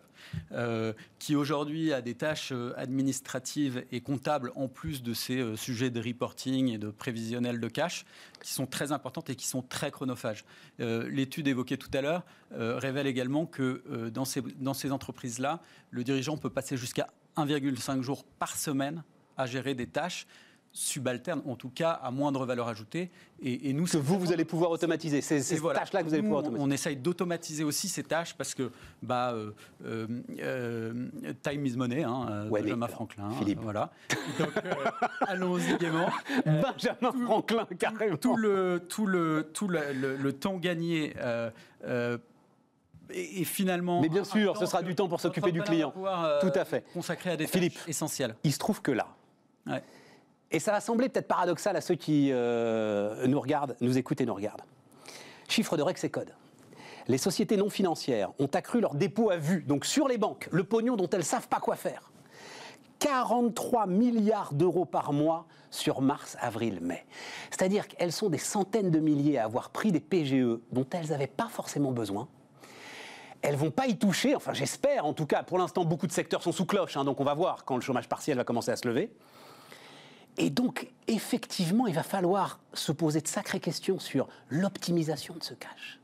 [0.52, 5.56] euh, qui aujourd'hui a des tâches euh, administratives et comptables en plus de ces euh,
[5.56, 8.06] sujets de reporting et de prévisionnel de cash,
[8.42, 10.46] qui sont très importantes et qui sont très chronophages.
[10.80, 16.38] L'étude évoquée tout à l'heure révèle également que dans ces, dans ces entreprises-là, le dirigeant
[16.38, 19.04] peut passer jusqu'à 1,5 jours par semaine
[19.38, 20.26] à gérer des tâches
[20.72, 23.10] subalterne, en tout cas à moindre valeur ajoutée.
[23.42, 26.66] Et, nous, que vous, vous allez pouvoir automatiser ces, tâches-là que vous allez pouvoir automatiser.
[26.68, 29.52] On, essaye d'automatiser aussi ces tâches parce que bah, euh,
[29.86, 30.08] euh,
[30.40, 31.10] euh,
[31.42, 33.30] time is money, hein, Benjamin Franklin.
[33.40, 33.60] Philippe.
[33.62, 33.92] voilà.
[34.38, 34.52] Donc
[35.22, 36.10] allons-y gaiement.
[36.46, 38.18] Benjamin Franklin, carrément.
[38.18, 41.14] Tout le, tout le, tout le, temps gagné.
[43.12, 44.02] Et, finalement.
[44.02, 45.94] Mais bien sûr, ce sera du temps pour s'occuper du client.
[46.42, 46.86] Tout à fait.
[46.94, 48.36] Consacré à des Philippe, tâches essentielles.
[48.44, 49.08] Il se trouve que là,
[49.66, 49.82] ouais.
[50.52, 54.26] Et ça va sembler peut-être paradoxal à ceux qui euh, nous regardent, nous écoutent et
[54.26, 54.64] nous regardent.
[55.48, 56.34] Chiffre de Rexecode.
[57.08, 60.64] Les sociétés non financières ont accru leurs dépôts à vue, donc sur les banques, le
[60.64, 62.12] pognon dont elles ne savent pas quoi faire.
[63.00, 67.06] 43 milliards d'euros par mois sur mars, avril, mai.
[67.50, 71.28] C'est-à-dire qu'elles sont des centaines de milliers à avoir pris des PGE dont elles n'avaient
[71.28, 72.28] pas forcément besoin.
[73.42, 75.44] Elles vont pas y toucher, enfin j'espère en tout cas.
[75.44, 77.82] Pour l'instant, beaucoup de secteurs sont sous cloche, hein, donc on va voir quand le
[77.82, 79.12] chômage partiel va commencer à se lever.
[80.38, 85.54] Et donc, effectivement, il va falloir se poser de sacrées questions sur l'optimisation de ce
[85.54, 86.00] cash.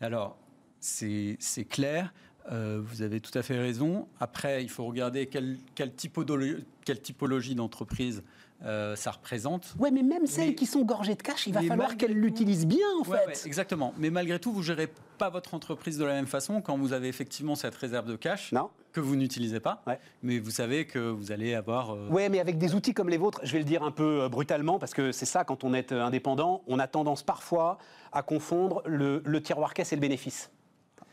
[0.00, 0.36] Alors,
[0.80, 2.12] c'est clair.
[2.50, 4.08] Euh, vous avez tout à fait raison.
[4.18, 8.24] Après, il faut regarder quelle, quelle typologie, quelle typologie d'entreprise
[8.64, 9.74] euh, ça représente.
[9.78, 12.86] Oui, mais même celles qui sont gorgées de cash, il va falloir qu'elles l'utilisent bien,
[13.00, 13.44] en fait.
[13.44, 13.92] exactement.
[13.98, 17.08] Mais malgré tout, vous gérez pas votre entreprise de la même façon quand vous avez
[17.08, 18.52] effectivement cette réserve de cash.
[18.92, 19.82] Que vous n'utilisez pas,
[20.22, 21.94] mais vous savez que vous allez avoir.
[21.94, 24.22] Euh, oui, mais avec des outils comme les vôtres, je vais le dire un peu
[24.22, 27.78] euh, brutalement, parce que c'est ça, quand on est indépendant, on a tendance parfois
[28.12, 30.50] à confondre le, le tiroir caisse et le bénéfice.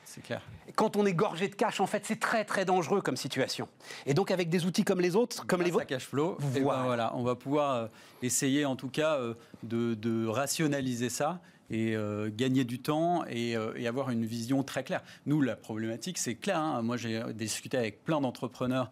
[0.10, 0.42] C'est clair.
[0.76, 3.68] Quand on est gorgé de cash, en fait, c'est très très dangereux comme situation.
[4.08, 6.64] Et donc avec des outils comme les autres, comme les vôtres, cash flow, eh ben
[6.64, 7.12] voilà.
[7.16, 7.88] on va pouvoir euh,
[8.24, 13.56] essayer en tout cas euh, de, rationaliser ça et euh, gagner du temps et,
[13.88, 15.02] avoir une vision très claire.
[15.26, 16.60] Nous, la problématique, c'est clair.
[16.60, 16.82] Hein.
[16.84, 18.92] Moi, j'ai discuté avec plein d'entrepreneurs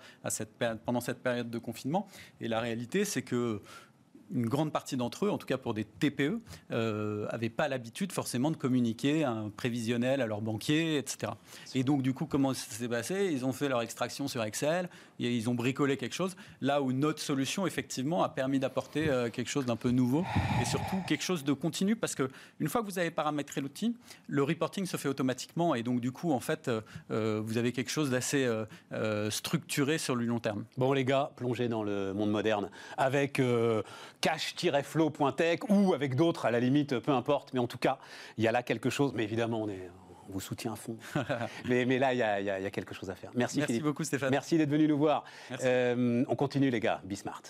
[0.86, 2.08] pendant cette période de confinement,
[2.42, 3.62] et la réalité, c'est que
[4.34, 8.52] une grande partie d'entre eux, en tout cas pour des TPE, n'avaient pas l'habitude forcément
[8.52, 11.34] de communiquer un prévisionnel à leur banquier, etc.
[11.76, 13.30] Et donc, du coup, comment ça s'est passé?
[13.32, 17.22] Ils ont fait leur extraction sur Excel, ils ont bricolé quelque chose, là où notre
[17.22, 20.24] solution, effectivement, a permis d'apporter euh, quelque chose d'un peu nouveau
[20.62, 23.96] et surtout quelque chose de continu, parce que une fois que vous avez paramétré l'outil,
[24.28, 27.72] le reporting se fait automatiquement et donc, du coup, en fait, euh, euh, vous avez
[27.72, 28.48] quelque chose d'assez
[29.30, 30.66] structuré sur le long terme.
[30.78, 33.42] Bon, les gars, plongez dans le monde moderne avec
[34.22, 38.00] cash-flow.tech ou avec d'autres, à la limite, peu importe, mais en tout cas,
[38.38, 39.90] il y a là quelque chose, mais évidemment, on est
[40.30, 40.98] on vous soutient à fond.
[41.70, 43.32] mais, mais, là, il y, a quelque chose à faire.
[43.34, 44.30] Merci, Merci beaucoup, Stéphane.
[44.30, 45.24] Merci d'être venu nous voir.
[45.64, 47.02] Euh, on continue, les gars.
[47.06, 47.44] Bismart.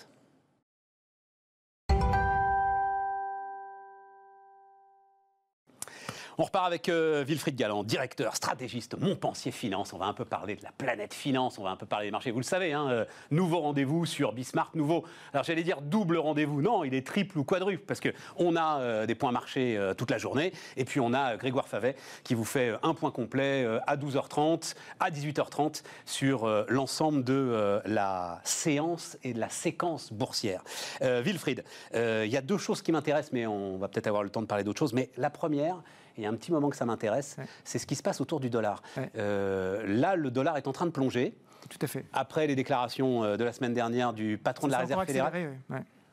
[6.40, 9.92] On repart avec euh, Wilfried Galland, directeur, stratégiste, Montpensier Finance.
[9.92, 12.10] On va un peu parler de la planète finance, on va un peu parler des
[12.12, 12.30] marchés.
[12.30, 15.04] Vous le savez, hein, euh, nouveau rendez-vous sur Bismarck, nouveau.
[15.32, 16.62] Alors j'allais dire double rendez-vous.
[16.62, 20.12] Non, il est triple ou quadruple parce que on a euh, des points marchés toute
[20.12, 23.96] la journée et puis on a Grégoire Favet qui vous fait un point complet à
[23.96, 30.62] 12h30, à 18h30 sur l'ensemble de la séance et de la séquence boursière.
[31.00, 34.42] Wilfried, il y a deux choses qui m'intéressent, mais on va peut-être avoir le temps
[34.42, 34.92] de parler d'autres choses.
[34.92, 35.82] Mais la première,
[36.18, 38.40] il y a un petit moment que ça m'intéresse, c'est ce qui se passe autour
[38.40, 38.82] du dollar.
[39.16, 41.34] Euh, là, le dollar est en train de plonger.
[41.68, 42.04] Tout à fait.
[42.12, 45.54] Après les déclarations de la semaine dernière du patron de la Réserve fédérale.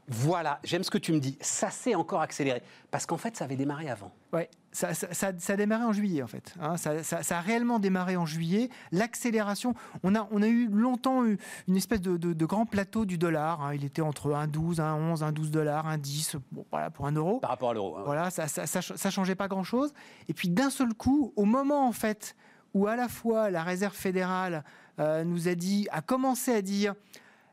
[0.08, 1.38] Voilà, j'aime ce que tu me dis.
[1.42, 2.62] Ça s'est encore accéléré.
[2.92, 4.12] Parce qu'en fait, ça avait démarré avant.
[4.34, 4.90] Oui, ça,
[5.22, 6.54] a démarré en juillet, en fait.
[6.62, 6.78] Hein.
[6.78, 8.70] ça, a réellement démarré en juillet.
[8.92, 11.38] L'accélération, on a, on a eu longtemps eu
[11.68, 13.64] une espèce de, grand plateau du dollar.
[13.64, 13.74] Hein.
[13.74, 17.40] Il était entre 1,12, 1,11, 1,12 dollars, 1,10 bon, voilà, pour un euro.
[17.40, 17.98] Par rapport à l'euro.
[17.98, 19.92] Hein, voilà, ça ne changeait pas grand-chose.
[20.28, 22.36] Et puis, d'un seul coup, au moment, en fait,
[22.76, 24.64] où à la fois la Réserve fédérale
[25.00, 26.94] euh, nous a dit, a commencé à dire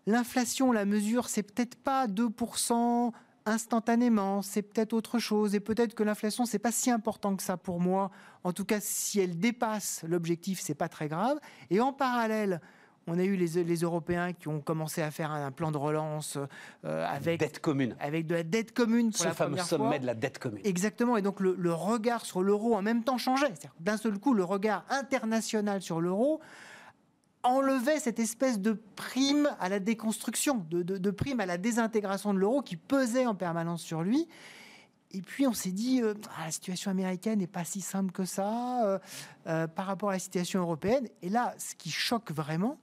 [0.07, 3.13] l'inflation, la mesure, c'est peut-être pas 2%
[3.45, 7.57] instantanément, c'est peut-être autre chose, et peut-être que l'inflation, c'est pas si important que ça
[7.57, 8.11] pour moi.
[8.45, 11.39] En tout cas, si elle dépasse l'objectif, c'est pas très grave.
[11.71, 12.61] Et en parallèle,
[13.09, 16.39] on a eu les, Européens qui ont commencé à faire un, plan de relance
[16.85, 19.11] euh, avec dette commune, avec de la dette commune.
[19.11, 20.61] Pour Ce fameux sommet de la dette commune.
[20.65, 21.17] Exactement.
[21.17, 23.55] Et donc le, le regard sur l'euro en même temps changeait.
[23.81, 26.41] D'un seul coup, le regard international sur l'euro
[27.43, 32.63] enlevait cette espèce de prime à la déconstruction, de, prime à la désintégration de l'euro
[32.63, 34.29] qui pesait en permanence sur lui.
[35.11, 38.25] Et puis on s'est dit, euh, ah, la situation américaine n'est pas si simple que
[38.25, 38.99] ça euh,
[39.47, 41.07] euh, par rapport à la situation européenne.
[41.21, 42.79] Et là, ce qui choque vraiment,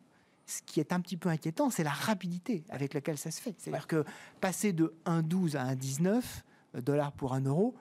[0.46, 3.56] ce qui est un petit peu inquiétant, c'est la rapidité avec laquelle ça se fait.
[3.58, 4.06] C'est-à-dire que
[4.42, 6.22] passer de 1,12 à 1,19
[6.82, 7.74] dollars pour un euro,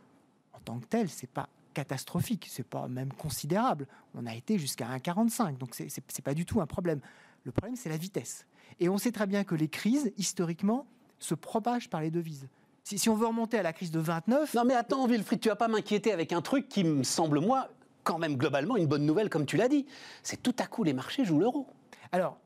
[0.55, 3.87] en tant que tel, c'est pas catastrophique, c'est pas même considérable.
[4.17, 7.01] On a été jusqu'à 1,45, donc c'est pas du tout un problème.
[7.45, 8.47] Le problème, c'est la vitesse.
[8.81, 10.87] Et on sait très bien que les crises, historiquement,
[11.21, 12.49] se propagent par les devises.
[12.83, 14.55] Si, on veut remonter à la crise de 29...
[14.55, 17.69] Non mais attends, Wilfried, tu vas pas m'inquiéter avec un truc qui me semble, moi,
[18.03, 19.87] quand même globalement une bonne nouvelle, comme tu l'as dit.
[20.25, 21.69] C'est tout à coup les marchés jouent l'euro.
[22.11, 22.39] Alors,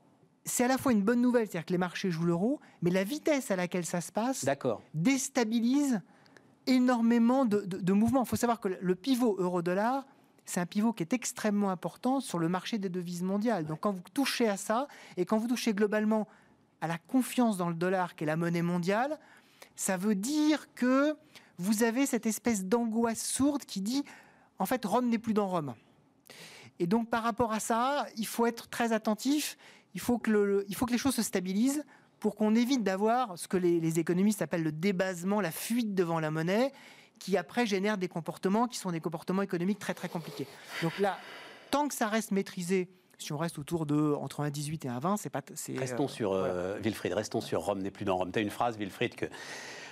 [0.45, 3.03] c'est à la fois une bonne nouvelle, c'est-à-dire que les marchés jouent l'euro, mais la
[3.03, 4.45] vitesse à laquelle ça se passe
[4.93, 6.01] déstabilise
[6.67, 8.23] énormément de, mouvements.
[8.23, 10.05] Il faut savoir que le pivot euro-dollar,
[10.45, 13.65] c'est un pivot qui est extrêmement important sur le marché des devises mondiales.
[13.65, 16.27] Donc quand vous touchez à ça, et quand vous touchez globalement
[16.81, 19.19] à la confiance dans le dollar, qui est la monnaie mondiale,
[19.75, 21.15] ça veut dire que
[21.57, 24.03] vous avez cette espèce d'angoisse sourde qui dit,
[24.59, 25.75] en fait, Rome n'est plus dans Rome.
[26.79, 29.57] Et donc par rapport à ça, il faut être très attentif,
[29.93, 31.85] il faut que, il faut que les choses se stabilisent
[32.23, 36.31] pour qu'on évite d'avoir ce que les, économistes appellent le débasement, la fuite devant la
[36.31, 36.71] monnaie,
[37.19, 40.47] qui après génère des comportements qui sont des comportements économiques très très compliqués.
[40.81, 41.17] Donc là,
[41.69, 45.29] tant que ça reste maîtrisé, si on reste autour de entre 1,18 et 1,20, c'est
[45.29, 45.41] pas.
[45.77, 48.31] Restons euh, sur euh, Wilfried, restons sur Rome n'est plus dans Rome.
[48.31, 49.25] Tu as une phrase, Wilfried, que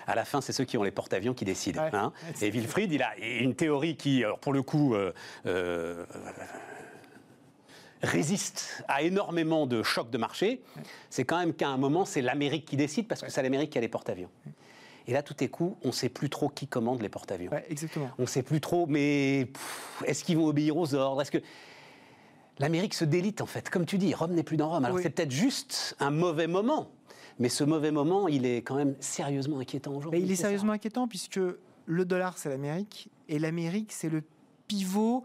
[0.08, 1.82] à la fin, c'est ceux qui ont les porte-avions qui décident.
[1.92, 2.14] Hein.
[2.42, 6.06] et Wilfried, il a une théorie qui, alors pour le coup, euh,
[8.04, 10.62] résiste à énormément de chocs de marché,
[11.10, 13.78] c'est quand même qu'à un moment, c'est l'Amérique qui décide parce que c'est l'Amérique qui
[13.78, 14.30] a les porte-avions.
[15.08, 17.52] Et là, tout est coup, on ne sait plus trop qui commande les porte-avions.
[17.70, 18.10] exactement.
[18.18, 19.48] On ne sait plus trop, mais
[20.06, 21.22] est-ce qu'ils vont obéir aux ordres?
[21.22, 21.42] Est-ce que
[22.60, 23.70] l'Amérique se délite en fait?
[23.70, 24.86] Comme tu dis, Rome n'est plus dans Rome.
[24.86, 26.92] Alors c'est peut-être juste un mauvais moment,
[27.40, 30.22] mais ce mauvais moment, il est quand même sérieusement inquiétant aujourd'hui.
[30.22, 31.40] Il est sérieusement inquiétant puisque
[31.86, 34.24] le dollar, c'est l'Amérique, et l'Amérique, c'est le
[34.68, 35.24] pivot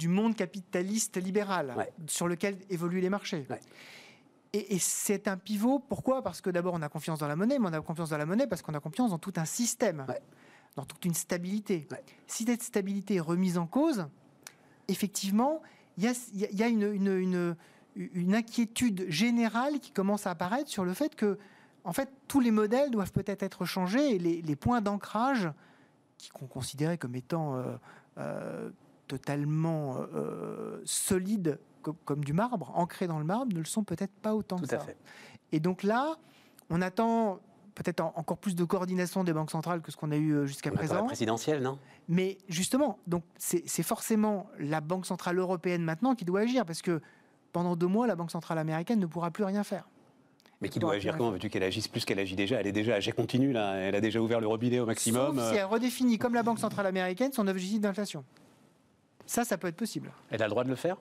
[0.00, 3.46] du monde capitaliste libéral sur lequel évoluent les marchés.
[4.54, 6.22] Et, c'est un pivot, pourquoi?
[6.22, 8.26] Parce que d'abord on a confiance dans la monnaie, mais on a confiance dans la
[8.26, 10.06] monnaie parce qu'on a confiance dans tout un système,
[10.74, 11.86] dans toute une stabilité.
[12.26, 14.06] Si cette stabilité est remise en cause,
[14.88, 15.60] effectivement,
[15.98, 17.54] il y a, une,
[17.94, 21.38] une, inquiétude générale qui commence à apparaître sur le fait que,
[21.84, 25.50] en fait, tous les modèles doivent peut-être être changés et les, points d'ancrage
[26.32, 27.76] qu'on considérait comme étant euh,
[28.18, 28.70] euh,
[29.10, 34.34] totalement euh, solides comme, du marbre, ancrés dans le marbre, ne le sont peut-être pas
[34.34, 34.84] autant Tout que à ça.
[34.84, 34.96] Fait.
[35.50, 36.16] Et donc là,
[36.68, 37.40] on attend
[37.74, 40.70] peut-être encore plus de coordination des banques centrales que ce qu'on a eu euh, jusqu'à
[40.70, 40.94] présent.
[40.94, 41.78] La présidentielle, non?
[42.08, 47.00] Mais justement, donc c'est forcément la Banque centrale européenne maintenant qui doit agir, parce que
[47.52, 49.88] pendant deux mois, la Banque centrale américaine ne pourra plus rien faire.
[50.60, 52.96] Mais qui doit agir comment Veux-tu qu'elle agisse plus qu'elle agit déjà Elle est déjà
[52.96, 53.76] agée continue, là.
[53.76, 55.38] Elle a déjà ouvert le robinet au maximum.
[55.38, 58.24] Sauf si elle redéfinit, comme la Banque centrale américaine, son objectif d'inflation.
[59.30, 60.10] Ça, ça peut être possible.
[60.30, 60.96] Elle a le droit de le faire?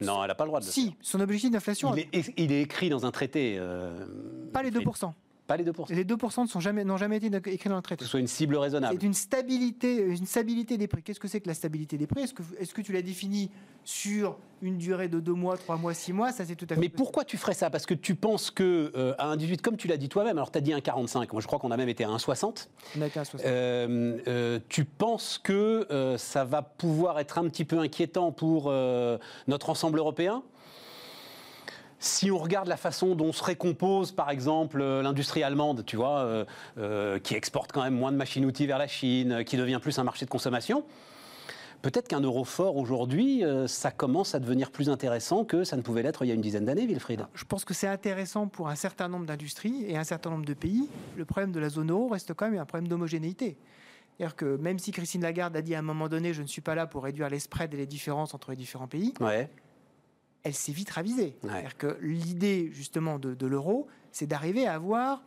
[0.00, 0.82] Non, elle n'a pas le droit de le faire.
[0.82, 1.94] Si, son objectif d'inflation.
[2.36, 3.58] Il, est écrit dans un traité.
[3.60, 4.06] Euh,
[4.52, 5.12] pas les 2%.
[5.46, 5.94] Pas les 2%.
[5.94, 8.00] Les 2% n'ont jamais, jamais été écrits dans le traité.
[8.00, 8.98] Que ce soit une cible raisonnable.
[9.00, 11.04] C'est une stabilité, une stabilité des prix.
[11.04, 12.22] Qu'est-ce que c'est que la stabilité des prix?
[12.22, 13.52] Est-ce que, est que tu l'as définie
[13.84, 16.80] sur une durée de 2 mois, 3 mois, 6 mois Ça, c'est tout à fait.
[16.80, 17.68] Mais pourquoi tu ferais ça?
[17.68, 20.58] Parce que tu penses que euh, à 1,18, comme tu l'as dit toi-même, alors tu
[20.58, 21.32] as dit 1,45.
[21.32, 22.68] Moi, je crois qu'on a même été à 1,60.
[22.96, 23.40] On a été à 1,60.
[23.44, 28.72] Euh, euh, tu penses que ça va pouvoir être un petit peu inquiétant pour
[29.48, 30.42] notre ensemble européen?
[32.02, 36.18] Si on regarde la façon dont se récompose, par exemple, euh, l'industrie allemande, tu vois,
[36.18, 36.44] euh,
[36.76, 40.02] euh, qui exporte quand même moins de machines-outils vers la Chine, qui devient plus un
[40.02, 40.84] marché de consommation,
[41.82, 45.82] peut-être qu'un euro fort aujourd'hui, euh, ça commence à devenir plus intéressant que ça ne
[45.82, 47.26] pouvait l'être il y a une dizaine d'années, Wilfried.
[47.34, 50.54] Je pense que c'est intéressant pour un certain nombre d'industries et un certain nombre de
[50.54, 50.88] pays.
[51.16, 53.56] Le problème de la zone euro reste quand même un problème d'homogénéité.
[54.16, 56.60] C'est-à-dire que même si Christine Lagarde a dit à un moment donné, je ne suis
[56.60, 59.50] pas là pour réduire les spreads et les différences entre les différents pays, ouais.
[60.44, 61.34] elle s'est vite ravisée.
[61.42, 65.22] C'est-à-dire que l'idée justement de, l'euro, c'est d'arriver à avoir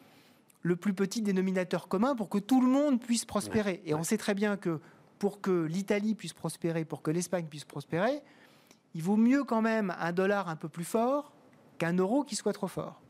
[0.61, 3.81] le plus petit dénominateur commun pour que tout le monde puisse prospérer.
[3.85, 4.79] Et on sait très bien que
[5.19, 8.21] pour que l'Italie puisse prospérer, pour que l'Espagne puisse prospérer,
[8.93, 11.33] il vaut mieux quand même un dollar un peu plus fort
[11.77, 13.01] qu'un euro qui soit trop fort.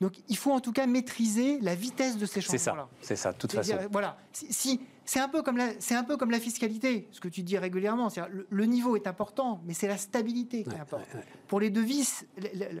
[0.00, 2.88] Donc il faut en tout cas maîtriser la vitesse de ces changements-là.
[3.00, 3.76] C'est ça, c'est ça, de toute façon.
[3.90, 7.28] voilà, si, c'est un peu comme la, c'est un peu comme la fiscalité, ce que
[7.28, 8.08] tu dis régulièrement.
[8.30, 11.06] Le, le, niveau est important, mais c'est la stabilité qui est importante.
[11.46, 12.80] Pour les devises, le,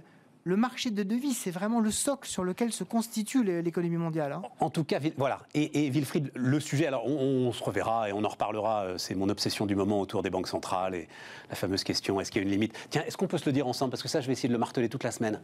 [0.56, 4.32] marché de devises, c'est vraiment le socle sur lequel se constitue l'économie mondiale.
[4.32, 4.42] Hein.
[4.60, 5.40] En tout cas, voilà.
[5.54, 8.84] Et, Wilfried, le sujet, alors on, se reverra et on en reparlera.
[8.84, 11.08] Euh, c'est mon obsession du moment autour des banques centrales et
[11.50, 12.74] la fameuse question est-ce qu'il y a une limite?
[12.90, 13.90] Tiens, est-ce qu'on peut se le dire ensemble?
[13.90, 15.40] Parce que ça, je vais essayer de le marteler toute la semaine.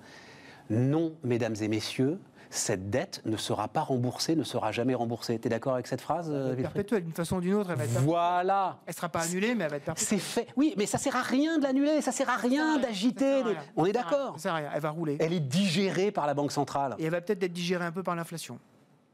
[0.70, 2.18] Non, mesdames et messieurs,
[2.50, 5.38] cette dette ne sera pas remboursée, ne sera jamais remboursée.
[5.38, 8.00] Tu es d'accord avec cette phrase perpétuelle, d'une façon ou d'une autre, elle va être
[8.00, 8.78] Voilà.
[8.86, 10.18] Elle ne sera pas annulée, mais elle va être perpétuelle.
[10.20, 10.46] C'est fait.
[10.56, 13.42] Oui, mais ça ne sert à rien de l'annuler, ça ne sert à rien d'agiter.
[13.76, 15.16] On est d'accord Ça sert à rien, elle va rouler.
[15.20, 16.94] Elle est digérée par la Banque centrale.
[16.98, 18.58] Et elle va peut-être être digérée un peu par l'inflation,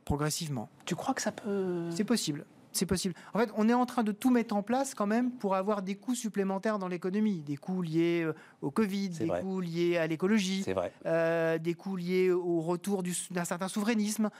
[0.05, 0.69] progressivement.
[0.85, 1.91] Tu crois que ça peut...
[1.91, 2.45] C'est possible
[2.77, 3.15] c'est possible.
[3.33, 5.83] En fait, on est en train de tout mettre en place quand même pour avoir
[5.83, 10.07] des coûts supplémentaires dans l'économie, des coûts liés euh, au Covid, des coûts liés à
[10.07, 10.65] l'écologie,
[11.07, 14.31] euh, des coûts liés au retour d'un certain souverainisme.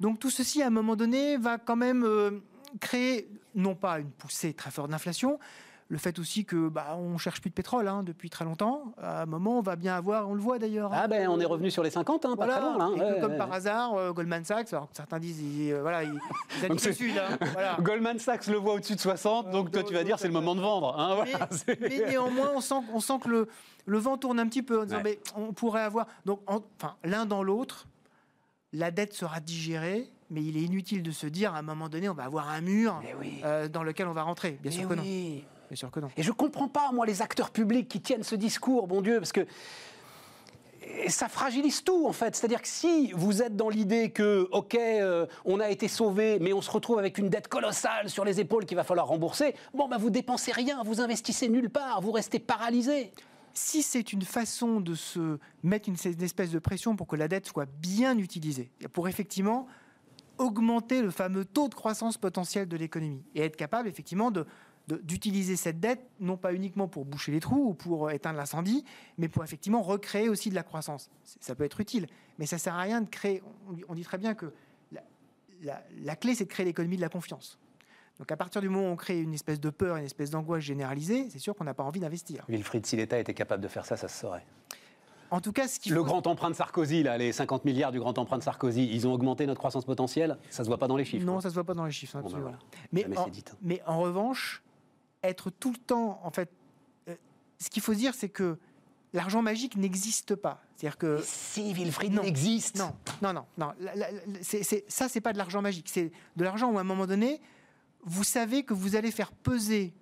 [0.00, 2.42] Donc tout ceci, à un moment donné, va quand même euh,
[2.80, 5.38] créer, non pas une poussée très forte d'inflation,
[5.88, 8.94] le fait aussi que bah, on cherche plus de pétrole hein, depuis très longtemps.
[9.00, 10.90] À un moment, on va bien avoir, on le voit d'ailleurs.
[10.92, 12.94] Ah ben, on est revenu sur les 50, hein, pas très loin.
[12.96, 13.20] Hein.
[13.20, 15.42] comme par hasard, euh, Goldman Sachs, alors certains disent,
[15.72, 16.18] euh, voilà, ils,
[16.78, 17.12] sud.
[17.18, 17.38] Hein,
[17.80, 20.54] Goldman Sachs le voit au-dessus de 60, donc toi tu vas dire c'est le moment
[20.54, 20.98] de vendre.
[20.98, 21.24] Hein,
[21.80, 23.48] mais, néanmoins, on sent, on sent que le,
[23.86, 27.26] le, vent tourne un petit peu en disant, mais on pourrait avoir, donc, enfin, l'un
[27.26, 27.86] dans l'autre,
[28.72, 32.08] la dette sera digérée mais il est inutile de se dire à un moment donné
[32.08, 33.00] on va avoir un mur
[33.44, 34.58] euh, dans lequel on va rentrer.
[34.62, 35.02] Bien sûr que non.
[36.16, 39.18] Et je ne comprends pas, moi, les acteurs publics qui tiennent ce discours, bon Dieu,
[39.18, 39.46] parce que
[41.08, 42.36] ça fragilise tout en fait.
[42.36, 46.52] C'est-à-dire que si vous êtes dans l'idée que, ok, euh, on a été sauvé, mais
[46.52, 49.88] on se retrouve avec une dette colossale sur les épaules qu'il va falloir rembourser, bon,
[49.88, 53.12] bah, vous dépensez rien, vous investissez nulle part, vous restez paralysé.
[53.52, 57.28] Si c'est une façon de se mettre une, une, espèce de pression pour que la
[57.28, 59.66] dette soit bien utilisée, pour effectivement
[60.38, 64.44] augmenter le fameux taux de croissance potentiel de l'économie et être capable effectivement de
[64.88, 68.84] d'utiliser cette dette, non pas uniquement pour boucher les trous ou pour éteindre l'incendie,
[69.16, 71.10] mais pour effectivement recréer aussi de la croissance.
[71.40, 72.06] Ça peut être utile,
[72.38, 73.42] mais ça sert à rien de créer.
[73.88, 74.52] On dit très bien que
[75.62, 77.58] la, clé, c'est de créer l'économie de la confiance.
[78.18, 80.62] Donc à partir du moment où on crée une espèce de peur, une espèce d'angoisse
[80.62, 82.44] généralisée, c'est sûr qu'on n'a pas envie d'investir.
[82.48, 84.44] Wilfried, si l'État était capable de faire ça, ça se saurait.
[85.30, 87.98] En tout cas, ce qui le grand emprunt de Sarkozy, là, les 50 milliards du
[87.98, 90.38] grand emprunt de Sarkozy, ils ont augmenté notre croissance potentielle?
[90.50, 91.26] Ça se voit pas dans les chiffres.
[91.26, 92.20] Non, ça se voit pas dans les chiffres.
[92.22, 92.56] Ben
[92.92, 93.26] mais, hein.
[93.60, 94.62] mais en revanche,
[95.28, 96.50] être tout le temps, en fait,
[97.08, 97.14] euh,
[97.58, 98.58] ce qu'il faut dire, c'est que
[99.12, 100.60] l'argent magique n'existe pas.
[100.76, 102.76] C'est-à-dire que si Wilfried n'existe.
[102.76, 103.72] Non, non, non, non.
[104.42, 105.88] c'est, ça, c'est pas de l'argent magique.
[105.88, 107.40] C'est de l'argent où à un moment donné,
[108.02, 109.94] vous savez que vous allez faire peser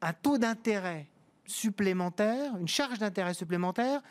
[0.00, 1.08] un taux d'intérêt
[1.46, 4.02] supplémentaire, une charge d'intérêt supplémentaire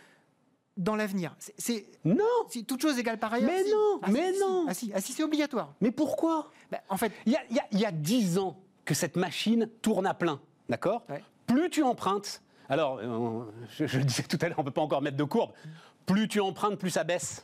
[0.78, 1.36] dans l'avenir.
[1.58, 2.26] C'est non.
[2.50, 3.52] Si toute chose égale par ailleurs.
[3.52, 4.00] Mais non.
[4.02, 4.66] Ah, mais non.
[4.68, 5.74] Ah si, ah, si c'est obligatoire.
[5.82, 6.52] Mais pourquoi?
[6.72, 7.38] Ben, En fait, il
[7.72, 10.40] y a dix ans, que cette machine tourne à plein.
[10.70, 11.06] D'accord
[11.48, 14.82] Plus tu empruntes, alors, euh, je, le disais tout à l'heure, on ne peut pas
[14.82, 15.52] encore mettre de courbe,
[16.06, 17.44] plus tu empruntes, plus ça baisse.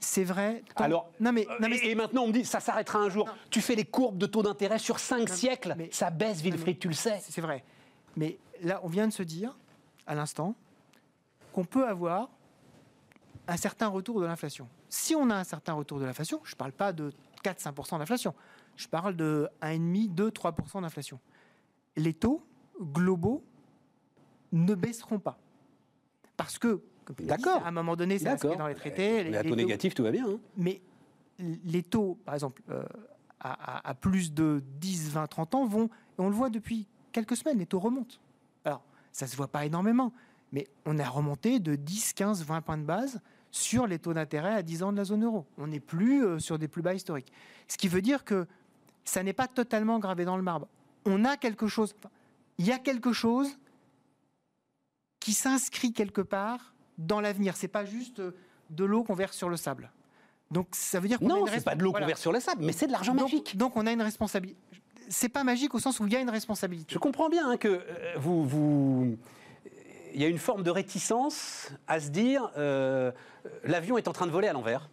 [0.00, 0.62] C'est vrai.
[0.76, 1.46] Alors, non mais,
[1.82, 3.28] et, maintenant on me dit ça s'arrêtera un jour.
[3.50, 6.94] Tu fais les courbes de taux d'intérêt sur cinq siècles, ça baisse, Wilfried, tu le
[6.94, 7.20] sais.
[7.28, 7.64] C'est vrai.
[8.16, 9.56] Mais là, on vient de se dire,
[10.06, 10.54] à l'instant,
[11.52, 12.28] qu'on peut avoir
[13.48, 14.68] un certain retour de l'inflation.
[14.88, 18.34] Si on a un certain retour de l'inflation, je ne parle pas de 4-5% d'inflation,
[18.78, 21.18] je parle de 1,5, 2, 3% d'inflation.
[21.96, 22.42] Les taux
[22.80, 23.44] globaux
[24.52, 25.38] ne baisseront pas.
[26.36, 26.80] Parce que,
[27.20, 27.64] D'accord.
[27.64, 29.24] à un moment donné, c'est inscrit dans les traités.
[29.24, 30.28] Les, taux négatifs, tout va bien.
[30.28, 30.38] Hein.
[30.56, 30.80] Mais
[31.38, 32.84] les taux, par exemple, euh,
[33.40, 37.58] à, plus de 10, 20, 30 ans vont, et on le voit depuis quelques semaines,
[37.58, 38.16] les taux remontent.
[38.64, 40.12] Alors, ça ne se voit pas énormément,
[40.52, 44.54] mais on a remonté de 10, 15, 20 points de base sur les taux d'intérêt
[44.54, 45.46] à 10 ans de la zone euro.
[45.56, 47.32] On n'est plus euh, sur des plus bas historiques.
[47.66, 48.46] Ce qui veut dire que
[49.08, 50.68] ça n'est pas totalement gravé dans le marbre.
[51.04, 51.94] On a quelque chose,
[52.58, 53.48] il y a quelque chose
[55.20, 57.56] qui s'inscrit quelque part dans l'avenir.
[57.56, 58.20] C'est pas juste
[58.70, 59.90] de l'eau qu'on verse sur le sable.
[60.50, 62.64] Donc ça veut dire qu'on non, c'est pas de l'eau qu'on verse sur le sable,
[62.64, 63.56] mais c'est de l'argent magique.
[63.56, 64.58] Donc on a une responsabilité.
[65.08, 66.92] c'est pas magique au sens où il y a une responsabilité.
[66.92, 67.82] Je comprends bien hein, que
[68.16, 69.18] vous, vous
[70.14, 73.12] il y a une forme de réticence à se dire euh,
[73.64, 74.88] l'avion est en train de voler à l'envers.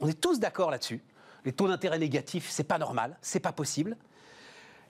[0.00, 1.02] On est tous d'accord là-dessus.
[1.48, 3.96] Les taux d'intérêt négatifs, c'est pas normal, c'est pas possible.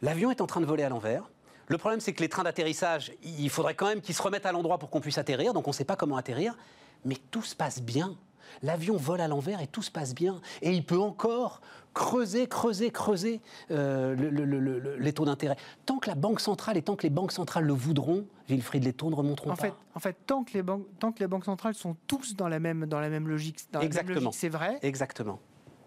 [0.02, 1.30] L'avion est en train de voler à l'envers.
[1.68, 4.50] Le problème, c'est que les trains d'atterrissage, il faudrait quand même qu'ils se remettent à
[4.50, 6.56] l'endroit pour qu'on puisse atterrir, donc on ne sait pas comment atterrir.
[7.04, 8.16] Mais tout se passe bien.
[8.64, 10.40] L'avion vole à l'envers et tout se passe bien.
[10.60, 11.60] Et il peut encore
[11.94, 13.40] creuser, creuser, creuser
[13.70, 15.54] euh, les taux d'intérêt.
[15.86, 18.94] Tant que la Banque centrale et tant que les banques centrales le voudront, Wilfried, les
[18.94, 19.62] taux ne remonteront en pas.
[19.62, 22.48] Fait, en fait, tant que, les banques, tant que les banques centrales sont tous dans
[22.48, 24.32] la même, dans la même logique, Exactement.
[24.32, 24.80] c'est vrai.
[24.82, 25.38] Exactement.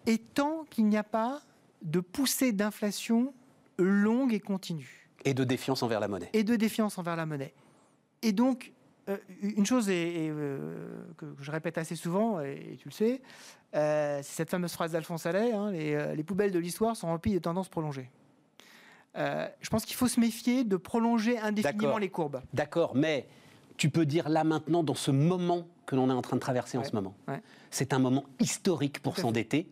[0.05, 1.41] Et tant qu'il n'y a pas
[1.81, 3.33] de poussée d'inflation
[3.77, 5.09] longue et continue.
[5.25, 6.29] Et de défiance envers la monnaie.
[6.33, 7.53] Et de défiance envers la monnaie.
[8.21, 8.71] Et donc,
[9.09, 13.21] euh, une chose euh, que je répète assez souvent, et, tu le sais,
[13.75, 17.39] euh, c'est cette fameuse phrase d'Alphonse Allais hein, les, poubelles de l'histoire sont remplies de
[17.39, 18.09] tendances prolongées.
[19.15, 22.41] je pense qu'il faut se méfier de prolonger indéfiniment les courbes.
[22.53, 23.27] D'accord, mais
[23.81, 26.77] tu peux dire là maintenant, dans ce moment que l'on est en train de traverser
[26.77, 27.15] en ce moment.
[27.71, 29.67] C'est un moment historique pour s'endetter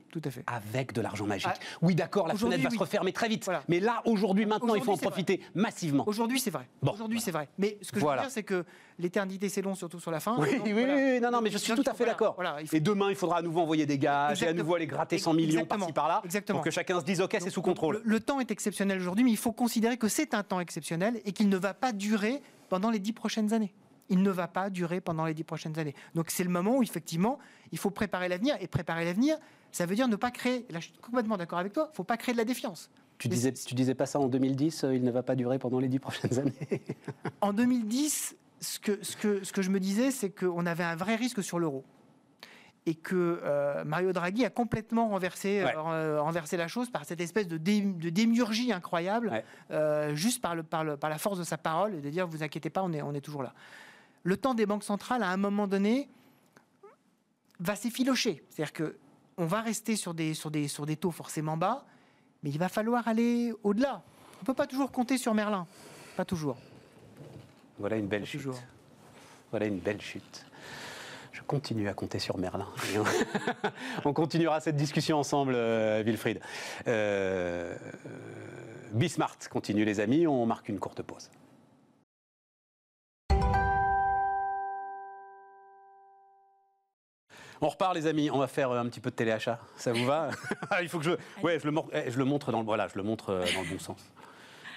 [0.47, 1.47] avec de l'argent magique.
[1.47, 3.47] Ah, oui, d'accord, la fenêtre va se refermer très vite.
[3.67, 6.05] Mais là, aujourd'hui, maintenant, il faut en profiter massivement.
[6.07, 6.67] Aujourd'hui, c'est vrai.
[6.81, 7.49] Aujourd'hui, c'est vrai.
[7.59, 8.65] Mais ce que je veux dire, c'est que
[8.97, 10.35] l'éternité, c'est long, surtout sur la fin.
[10.39, 12.35] Oui, oui, oui, non, non, mais je suis tout à fait d'accord.
[12.73, 15.35] Et demain, il faudra à nouveau envoyer des gages, et à nouveau aller gratter 100
[15.35, 18.01] millions par-ci par-là, pour que chacun se dise, OK, c'est sous contrôle.
[18.03, 21.21] Le, le temps est exceptionnel aujourd'hui, mais il faut considérer que c'est un temps exceptionnel
[21.25, 23.71] et qu'il ne va pas durer pendant les dix prochaines années
[24.09, 25.95] il ne va pas durer pendant les dix prochaines années.
[26.15, 27.39] Donc c'est le moment où effectivement
[27.71, 28.55] il faut préparer l'avenir.
[28.59, 29.37] Et préparer l'avenir,
[29.71, 31.95] ça veut dire ne pas créer, là je suis complètement d'accord avec toi, il ne
[31.95, 32.89] faut pas créer de la défiance.
[33.17, 35.79] Tu disais, tu disais pas ça en 2010, euh, il ne va pas durer pendant
[35.79, 36.53] les dix prochaines années
[37.41, 40.95] En 2010, ce que, ce, que, ce que je me disais, c'est qu'on avait un
[40.95, 41.83] vrai risque sur l'euro
[42.85, 47.47] et que euh, Mario Draghi a complètement renversé, euh, renversé la chose par cette espèce
[47.47, 49.43] de, de démiurgie incroyable,
[50.13, 52.41] juste par, le, par, le, par, la force de sa parole et de dire vous
[52.41, 53.53] inquiétez pas, on est, on est toujours là
[54.23, 56.09] le temps des banques centrales, à un moment donné,
[57.59, 58.43] va s'effilocher.
[58.49, 61.85] C'est-à-dire qu'on va rester sur des, sur, des, sur des taux forcément bas,
[62.43, 64.01] mais il va falloir aller au-delà.
[64.37, 65.67] On ne peut pas toujours compter sur Merlin.
[66.15, 66.57] Pas toujours.
[67.77, 68.47] Voilà une belle chute.
[69.51, 70.45] Voilà une belle chute.
[71.31, 72.67] Je continue à compter sur Merlin.
[74.05, 76.39] on continuera cette discussion ensemble, euh, Wilfried.
[76.87, 77.75] Euh,
[78.91, 80.27] Bismart continue, les amis.
[80.27, 81.29] On marque une courte pause.
[87.61, 88.29] On repart, les amis.
[88.31, 89.59] On va faire euh, un petit peu de téléachat.
[89.75, 90.29] Ça vous va
[90.81, 91.11] Il faut que je,
[91.43, 93.61] ouais, je le, eh, je le montre dans le, voilà, je le montre euh, dans
[93.61, 93.97] le bon sens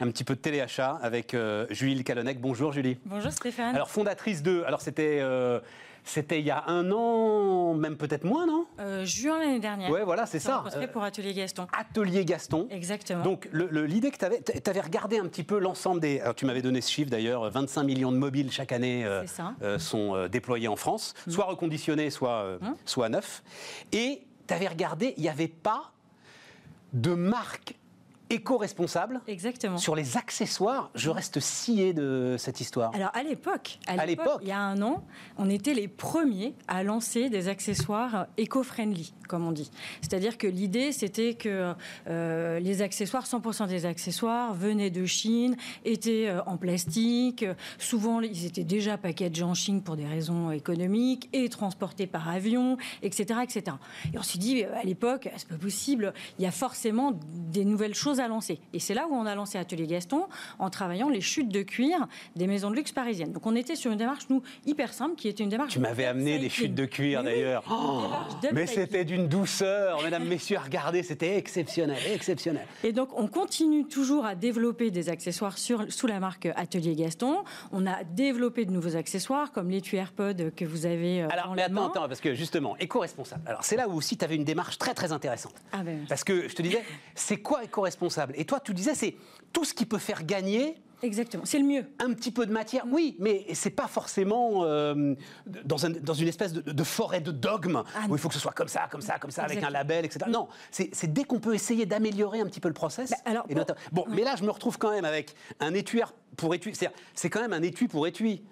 [0.00, 2.40] un petit peu de téléachat avec euh, Julie Calonec.
[2.40, 2.98] Bonjour Julie.
[3.04, 3.72] Bonjour Stéphane.
[3.76, 5.20] Alors fondatrice de, alors c'était
[6.04, 8.66] c'était il y a un an, même peut-être moins, non?
[8.80, 9.90] Euh, Juin l'année dernière.
[9.90, 10.64] Ouais, voilà, c'est ça.
[10.76, 11.66] Euh, pour Atelier Gaston.
[11.72, 12.66] Atelier Gaston.
[12.70, 13.22] Exactement.
[13.22, 16.20] Donc, l'idée que tu avais, tu avais regardé un petit peu l'ensemble des.
[16.20, 20.26] Alors, tu m'avais donné ce chiffre d'ailleurs 25 millions de mobiles chaque année euh, sont
[20.28, 21.30] déployés en France, mm.
[21.30, 22.74] soit reconditionnés, soit, mm.
[22.84, 23.42] soit neufs.
[23.92, 25.92] Et tu avais regardé, il n'y avait pas
[26.92, 27.74] de marque
[28.32, 29.20] éco-responsable.
[29.26, 29.76] Exactement.
[29.76, 32.94] Sur les accessoires, je reste scié de cette histoire.
[32.94, 35.04] Alors à l'époque, à l'époque, il y a un an,
[35.36, 39.70] on était les premiers à lancer des accessoires éco-friendly, comme on dit.
[40.00, 41.74] C'est-à-dire que l'idée, c'était que
[42.08, 47.44] euh, les accessoires, 100% des accessoires venaient de Chine, étaient euh, en plastique.
[47.78, 52.76] Souvent, ils étaient déjà packagés en Chine pour des raisons économiques et transportés par avion,
[53.02, 53.76] etc., etc.
[54.12, 56.14] Et on s'est dit, à l'époque, c'est pas possible.
[56.38, 57.12] Il y a forcément
[57.52, 58.60] des nouvelles choses à lancer.
[58.72, 60.26] Et c'est là où on a lancé Atelier Gaston
[60.58, 62.06] en travaillant les chutes de cuir
[62.36, 63.32] des maisons de luxe parisiennes.
[63.32, 65.72] Donc on était sur une démarche, nous, hyper simple, qui était une démarche...
[65.72, 67.64] Tu m'avais amené des chutes de cuir d'ailleurs.
[67.70, 68.04] Oh,
[68.52, 72.66] mais c'était d'une douceur, mesdames, messieurs, regardez, c'était exceptionnel, exceptionnel.
[72.84, 77.38] Et donc on continue toujours à développer des accessoires sur, sous la marque Atelier Gaston.
[77.72, 81.22] On a développé de nouveaux accessoires comme l'étui AirPod que vous avez...
[81.22, 83.42] Euh, Alors, mais attends, attends, parce que justement, éco-responsable.
[83.46, 85.54] Alors c'est là où aussi tu avais une démarche très très intéressante.
[85.72, 86.82] Ah ben parce que je te disais,
[87.14, 88.11] c'est quoi éco-responsable?
[88.34, 89.16] Et toi, tu disais, c'est
[89.52, 91.84] tout ce qui peut faire gagner Exactement, c'est le mieux.
[91.98, 95.16] Un petit peu de matière, oui, mais c'est pas forcément euh,
[95.64, 98.52] dans, dans, une espèce de, forêt de dogmes ah, où il faut que ce soit
[98.52, 100.30] comme ça, comme ça, comme ça, avec un label, etc.
[100.30, 103.10] Non, c'est dès qu'on peut essayer d'améliorer un petit peu le process.
[103.10, 103.46] Bah, alors,
[103.90, 106.02] bon, mais là, je me retrouve quand même avec un étui
[106.36, 106.72] pour étui.
[107.14, 108.44] C'est quand même un étui pour étui.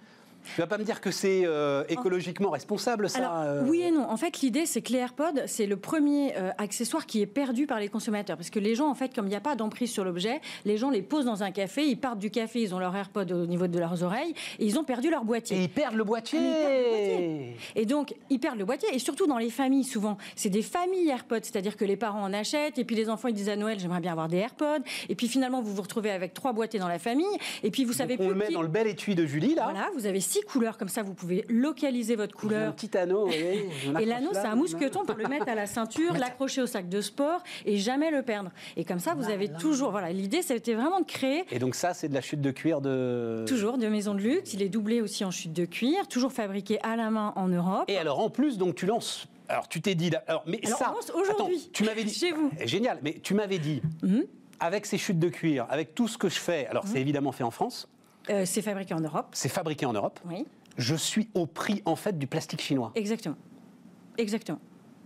[0.55, 4.09] Tu vas pas me dire que c'est euh, écologiquement responsable, ça euh Oui et non.
[4.09, 7.67] En fait, l'idée, c'est que les AirPods, c'est le premier euh, accessoire qui est perdu
[7.67, 8.37] par les consommateurs.
[8.37, 10.77] Parce que les gens, en fait, comme il n'y a pas d'emprise sur l'objet, les
[10.77, 13.47] gens les posent dans un café, ils partent du café, ils ont leur AirPod au
[13.47, 15.59] niveau de leurs oreilles, et ils ont perdu leur boîtier.
[15.59, 16.41] Et ils perdent le boîtier,
[17.77, 18.89] et, donc, ils perdent le boîtier.
[18.93, 21.41] Et surtout dans les familles, souvent, c'est des familles AirPods.
[21.43, 24.01] C'est-à-dire que les parents en achètent, et puis les enfants, ils disent à Noël, j'aimerais
[24.01, 24.85] bien avoir des AirPods.
[25.09, 27.27] Et puis finalement, vous vous retrouvez avec trois boîtiers dans la famille.
[27.63, 28.27] Et puis vous savez plus.
[28.27, 29.65] On le met dans le bel étui de Julie, là.
[29.65, 32.69] Voilà, vous avez six couleurs comme ça, vous pouvez localiser votre couleur.
[32.69, 33.29] Un petit anneau,
[34.01, 37.01] Et l'anneau, c'est un mousqueton pour le mettre à la ceinture, l'accrocher au sac de
[37.01, 38.51] sport et jamais le perdre.
[38.77, 39.91] Et comme ça, vous avez toujours.
[39.91, 41.45] Voilà, l'idée, c'était vraiment de créer.
[41.51, 43.45] Et donc ça, c'est de la chute de cuir de.
[43.49, 44.55] Toujours de maison de luxe.
[44.55, 47.85] Il est doublé aussi en chute de cuir, toujours fabriqué à la main en Europe.
[47.89, 51.71] Et alors en plus, donc tu lances alors tu t'es dit, alors mais ça, aujourd'hui,
[51.73, 54.25] tu m'avais dit, chez vous, eh, génial, mais tu m'avais dit, mhm.
[54.61, 57.01] avec ces chutes de cuir, avec tout ce que je fais, alors c'est mhm.
[57.01, 57.89] évidemment fait en France.
[58.29, 59.29] Euh, c'est fabriqué en Europe.
[59.33, 60.21] C'est fabriqué en Europe.
[60.27, 60.47] Oui
[60.81, 62.93] je suis au prix en fait du plastique chinois.
[62.95, 63.37] Exactement.
[64.19, 64.59] Exactement.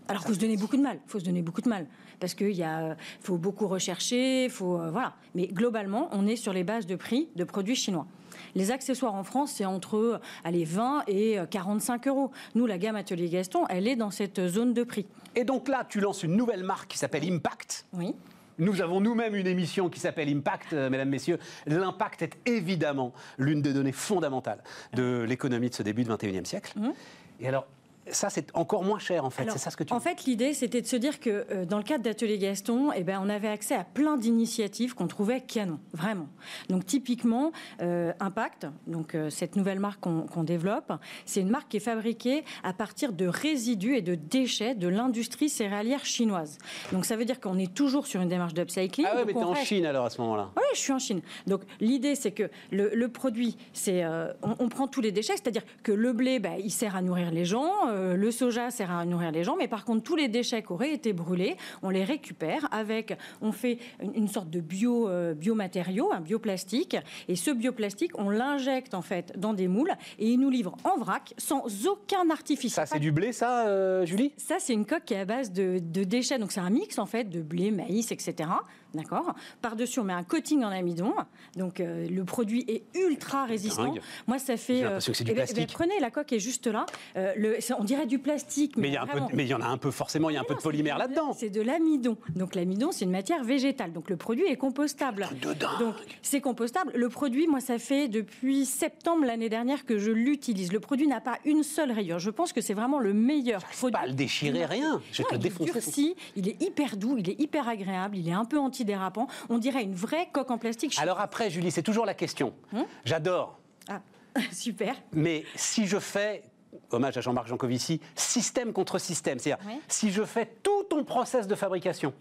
[0.07, 1.01] Alors, il faut se donner beaucoup de mal.
[1.07, 1.87] Il faut se donner beaucoup de mal.
[2.21, 5.15] Parce qu'il faut beaucoup rechercher, faut, euh, voilà.
[5.35, 8.07] Mais globalement, on est sur les bases de prix de produits chinois.
[8.55, 12.31] Les accessoires en France, c'est entre allez, 20 et 45 euros.
[12.55, 15.07] Nous, la gamme Atelier Gaston, elle est dans cette zone de prix.
[15.35, 17.87] Et donc là, tu lances une nouvelle marque qui s'appelle Impact.
[17.95, 18.15] Oui.
[18.59, 21.39] Nous avons nous-mêmes une émission qui s'appelle Impact, euh, mesdames, messieurs.
[21.67, 26.73] L'impact est évidemment l'une des données fondamentales de l'économie de ce début du XXIe siècle.
[26.77, 26.93] Mmh.
[27.41, 27.67] Et alors,
[28.11, 29.51] ça, c'est encore moins cher, en fait.
[29.51, 31.79] C'est ça ce que tu En fait, l'idée, c'était de se dire que euh, dans
[31.79, 35.79] le cadre d'Atelier Gaston, eh ben, on avait accès à plein d'initiatives qu'on trouvait canon,
[35.93, 36.29] vraiment.
[36.69, 40.93] Donc, typiquement, euh, Impact, donc euh, cette nouvelle marque qu'on développe,
[41.25, 45.49] c'est une marque qui est fabriquée à partir de résidus et de déchets de l'industrie
[45.49, 46.59] céréalière chinoise.
[46.93, 49.07] Donc, ça veut dire qu'on est toujours sur une démarche d'upcycling.
[49.11, 51.23] Ah ouais, mais t'es en Chine alors à ce moment-là Oui, je suis en Chine.
[51.47, 54.05] Donc, l'idée, c'est que le, produit, c'est
[54.43, 57.45] on, prend tous les déchets, c'est-à-dire que le blé, bah, il sert à nourrir les
[57.45, 60.63] gens euh, le soja sert à nourrir les gens, mais par contre, tous les déchets
[60.63, 65.35] qui auraient été brûlés, on les récupère avec, on fait une, sorte de bio, euh,
[65.35, 66.97] biomatériau, un bioplastique,
[67.29, 70.99] et ce bioplastique, on l'injecte en fait dans des moules et il nous livre en
[70.99, 72.75] vrac sans aucun artifice.
[72.75, 74.33] Ça, c'est du blé, ça, euh, Julie?
[74.37, 76.99] Ça, c'est une coque qui est à base de, de déchets, donc c'est un mix
[76.99, 78.49] en fait de blé, maïs, etc.
[78.95, 81.13] D'accord Par-dessus, on met un coating en amidon.
[81.57, 83.95] Donc, euh, le produit est ultra résistant.
[84.27, 84.77] Moi, ça fait.
[84.77, 85.77] J'ai l'impression que c'est du euh, eh ben, eh ben, plastique.
[85.77, 86.87] prenez, la coque est juste là.
[87.17, 88.77] Euh, le, on dirait du plastique.
[88.77, 90.35] Mais il y, a un peu, mais il y en a un peu, forcément, il
[90.35, 91.33] y a un peu de polymère là-dedans.
[91.33, 92.17] C'est de l'amidon.
[92.37, 93.93] Donc, l'amidon, c'est une matière végétale.
[93.93, 95.29] Donc, le produit est compostable.
[95.43, 96.93] Donc, c'est compostable.
[96.95, 100.73] Le produit, moi, ça fait depuis septembre l'année dernière que je l'utilise.
[100.73, 102.21] Le produit n'a pas une seule rayure.
[102.21, 103.93] Je pense que c'est vraiment le meilleur produit.
[103.93, 105.01] Pas le déchirer, rien.
[105.13, 106.15] Je vais te le défoncer.
[106.37, 109.27] Il est hyper doux, il est hyper agréable, il est un peu anti antidérapant.
[109.49, 110.97] On dirait une vraie coque en plastique.
[110.99, 112.55] Alors après, Julie, c'est toujours la question.
[112.73, 113.59] Hum J'adore.
[113.89, 114.01] Ah,
[114.53, 114.95] super.
[115.13, 116.43] Mais si je fais
[116.91, 119.39] hommage à Jean-Marc Jancovici, système contre système.
[119.39, 122.13] C'est-à-dire, si je fais tout ton process de fabrication,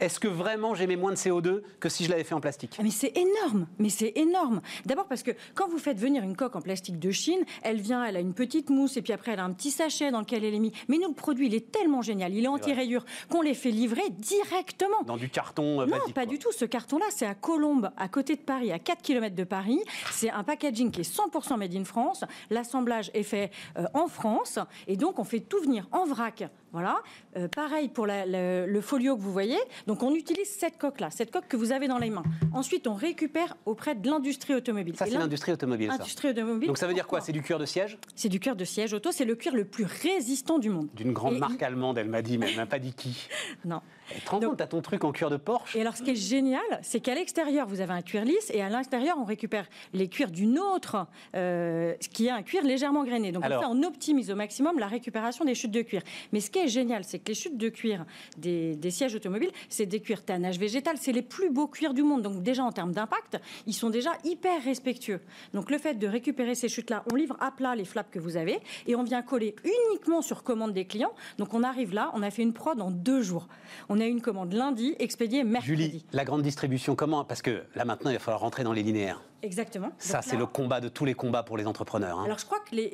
[0.00, 2.76] est-ce que vraiment j'émets moins de CO2 que si je l'avais fait en plastique?
[2.78, 4.60] Ah, Mais c'est énorme, mais c'est énorme.
[4.86, 8.04] D'abord parce que quand vous faites venir une coque en plastique de Chine, elle vient,
[8.04, 10.44] elle a une petite mousse et puis après elle a un petit sachet dans lequel
[10.44, 10.72] elle est mise.
[10.88, 14.08] Mais nous, le produit, il est tellement génial, il est anti-rayure qu'on les fait livrer
[14.10, 15.02] directement.
[15.06, 16.52] Dans du carton euh, Non, pas du tout.
[16.52, 19.80] Ce carton-là, c'est à Colombes, à côté de Paris, à 4 km de Paris.
[20.10, 22.24] C'est un packaging qui est 100% made in France.
[22.50, 24.58] L'assemblage est fait euh, en France.
[24.86, 26.44] Et donc, on fait tout venir en vrac.
[26.72, 26.98] Voilà.
[27.36, 29.58] Euh, pareil pour le, folio que vous voyez.
[29.86, 32.22] Donc, on utilise cette coque-là, cette coque que vous avez dans les mains.
[32.52, 34.96] Ensuite, on récupère auprès de l'industrie automobile.
[34.96, 35.90] Ça, c'est l'industrie automobile.
[35.90, 36.68] Industrie automobile.
[36.68, 37.20] Donc, ça veut dire quoi?
[37.20, 37.98] C'est du cuir de siège?
[38.14, 39.12] C'est du cuir de siège auto.
[39.12, 40.88] C'est le cuir le plus résistant du monde.
[40.94, 43.28] D'une grande marque allemande, elle m'a dit, mais elle m'a pas dit qui.
[43.64, 43.80] non.
[44.14, 46.16] Tu te rends compte, ton truc en cuir de Porsche Et alors, ce qui est
[46.16, 50.08] génial, c'est qu'à l'extérieur, vous avez un cuir lisse et à l'intérieur, on récupère les
[50.08, 53.32] cuirs d'une autre, euh, qui est un cuir légèrement grainé.
[53.32, 56.02] Donc, on optimise au maximum la récupération des chutes de cuir.
[56.32, 58.06] Mais ce qui est génial, c'est que les chutes de cuir
[58.36, 60.96] des, sièges automobiles, c'est des cuirs tannage végétal.
[60.98, 62.22] C'est les plus beaux cuirs du monde.
[62.22, 65.20] Donc, déjà, en termes d'impact, ils sont déjà hyper respectueux.
[65.52, 68.36] Donc, le fait de récupérer ces chutes-là, on livre à plat les flaps que vous
[68.36, 71.12] avez et on vient coller uniquement sur commande des clients.
[71.36, 73.48] Donc, on arrive là, on a fait une prod en deux jours.
[73.88, 75.82] On a eu une commande lundi, expédiée mercredi.
[75.82, 77.24] Julie, la grande distribution, comment?
[77.24, 79.22] Parce que là maintenant, il va falloir rentrer dans les linéaires.
[79.42, 79.90] Exactement.
[79.98, 82.18] Ça, c'est le combat de tous les combats pour les entrepreneurs.
[82.18, 82.24] Hein.
[82.24, 82.90] Alors, je crois que les,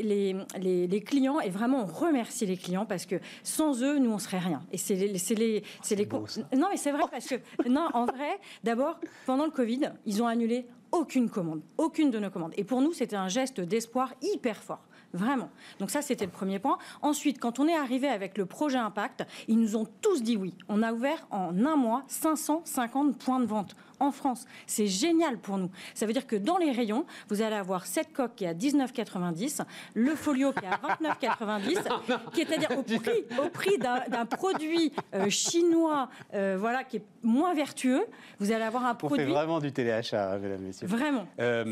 [0.58, 4.18] les, les, clients, et vraiment, on remercie les clients parce que sans eux, nous, on
[4.18, 4.62] serait rien.
[4.70, 5.18] Et c'est les.
[5.18, 6.06] C'est les, c'est les
[6.54, 7.36] non, mais c'est vrai parce que.
[7.68, 12.30] Non, en vrai, d'abord, pendant le Covid, ils ont annulé aucune commande, aucune de nos
[12.30, 12.52] commandes.
[12.56, 15.48] Et pour nous, c'était un geste d'espoir hyper fort Vraiment.
[15.78, 16.76] Donc ça, c'était le premier point.
[17.00, 20.54] Ensuite, quand on est arrivé avec le projet Impact, ils nous ont tous dit oui.
[20.68, 24.44] On a ouvert en un mois 550 points de vente en France.
[24.66, 25.70] C'est génial pour nous.
[25.94, 28.54] Ça veut dire que dans les rayons, vous allez avoir cette coque qui est à
[28.54, 29.62] 19,90,
[29.94, 34.26] le folio qui est à 29,90, qui est à dire au prix, au prix d'un
[34.26, 38.04] produit euh, chinois, euh, voilà, qui est moins vertueux.
[38.40, 39.22] Vous allez avoir un produit.
[39.22, 40.88] On fait vraiment du téléachat, mesdames, messieurs.
[40.88, 41.26] Vraiment.
[41.38, 41.64] Euh,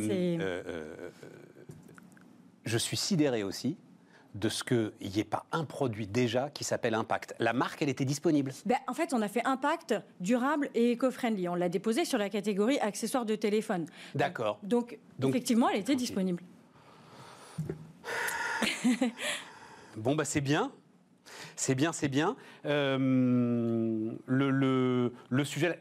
[2.64, 3.76] je suis sidéré aussi
[4.34, 7.34] de ce qu'il n'y ait pas un produit déjà qui s'appelle Impact.
[7.38, 11.48] La marque, elle était disponible ben, En fait, on a fait Impact durable et éco-friendly.
[11.48, 13.86] On l'a déposé sur la catégorie accessoires de téléphone.
[14.14, 14.58] D'accord.
[14.62, 16.42] Donc, effectivement, elle était disponible.
[19.96, 20.72] bon, bah c'est bien.
[21.56, 22.36] C'est bien, c'est bien.
[22.64, 22.96] Euh,
[24.26, 25.78] le, le, sujet,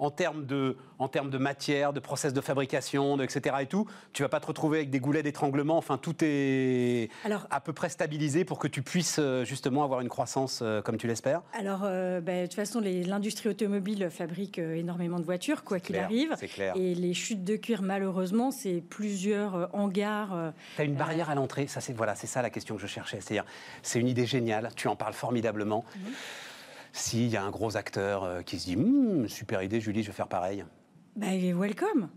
[0.00, 3.56] en termes de, en termes de matière, de process de fabrication, de, etc.
[3.60, 5.76] et tout, tu vas pas te retrouver avec des goulets d'étranglement.
[5.76, 7.10] Enfin, tout est
[7.50, 10.96] à peu près stabilisé pour que tu puisses euh, justement avoir une croissance euh, comme
[10.96, 11.42] tu l'espères.
[11.52, 16.34] Alors, ben, de toute façon, l'industrie automobile fabrique énormément de voitures, quoi qu'il arrive.
[16.54, 16.74] Clair.
[16.76, 20.52] Et les chutes de cuir, malheureusement, c'est plusieurs hangars.
[20.76, 21.66] tu as une barrière à l'entrée.
[21.66, 23.20] Ça, c'est voilà, c'est ça la question que je cherchais.
[23.20, 23.44] C'est-à-dire,
[23.82, 24.70] c'est une idée géniale.
[24.74, 25.84] Tu en parles formidablement.
[25.94, 26.12] Mhm.
[26.92, 30.08] S'il y a un gros acteur euh, qui se dit hmm, super idée, Julie, je
[30.08, 30.64] vais faire pareil.
[31.16, 32.08] Ben, welcome.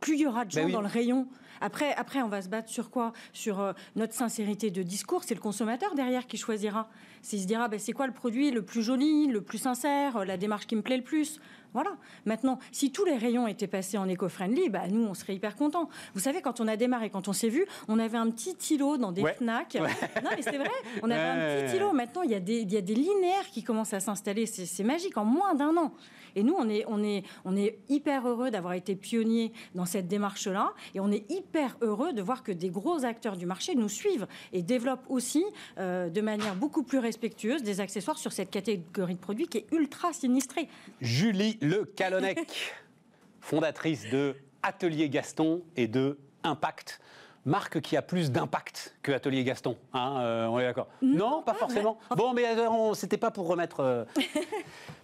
[0.00, 1.28] Plus il y aura de ben gens dans le rayon.
[1.60, 3.12] Après, après, on va se battre sur quoi?
[3.32, 5.24] Sur euh, notre sincérité de discours.
[5.24, 6.88] C'est le consommateur derrière qui choisira.
[7.20, 10.36] S'il se dira, ben, c'est quoi le produit le plus joli, le plus sincère, la
[10.36, 11.40] démarche qui me plaît le plus?
[11.74, 11.90] Voilà.
[12.24, 15.88] Maintenant, si tous les rayons étaient passés en éco-friendly, bah, nous, on serait hyper contents.
[16.14, 18.96] Vous savez, quand on a démarré, quand on s'est vu, on avait un petit îlot
[18.96, 19.78] dans des FNAC.
[20.22, 20.70] Non, mais c'est vrai,
[21.02, 21.92] on avait un petit îlot.
[21.92, 24.46] Maintenant, il y, a des, il y a des linéaires qui commencent à s'installer.
[24.46, 25.92] C'est magique, en moins d'un an.
[26.38, 30.06] Et nous, on est, on est, on est hyper heureux d'avoir été pionniers dans cette
[30.06, 30.72] démarche-là.
[30.94, 34.28] Et on est hyper heureux de voir que des gros acteurs du marché nous suivent
[34.52, 35.44] et développent aussi
[35.78, 39.66] euh, de manière beaucoup plus respectueuse des accessoires sur cette catégorie de produits qui est
[39.72, 40.68] ultra sinistrée.
[41.00, 42.72] Julie Le Calonnec,
[43.40, 47.00] fondatrice de Atelier Gaston et de Impact
[47.44, 49.76] marque qui a plus d'impact que Atelier Gaston.
[49.92, 51.98] Hein, euh, on est d'accord Non, pas forcément.
[52.16, 54.06] Bon, mais euh, c'était pas pour remettre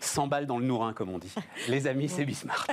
[0.01, 1.33] 100 euh, balles dans le nourrin, comme on dit.
[1.69, 2.71] Les amis, c'est Bismarck.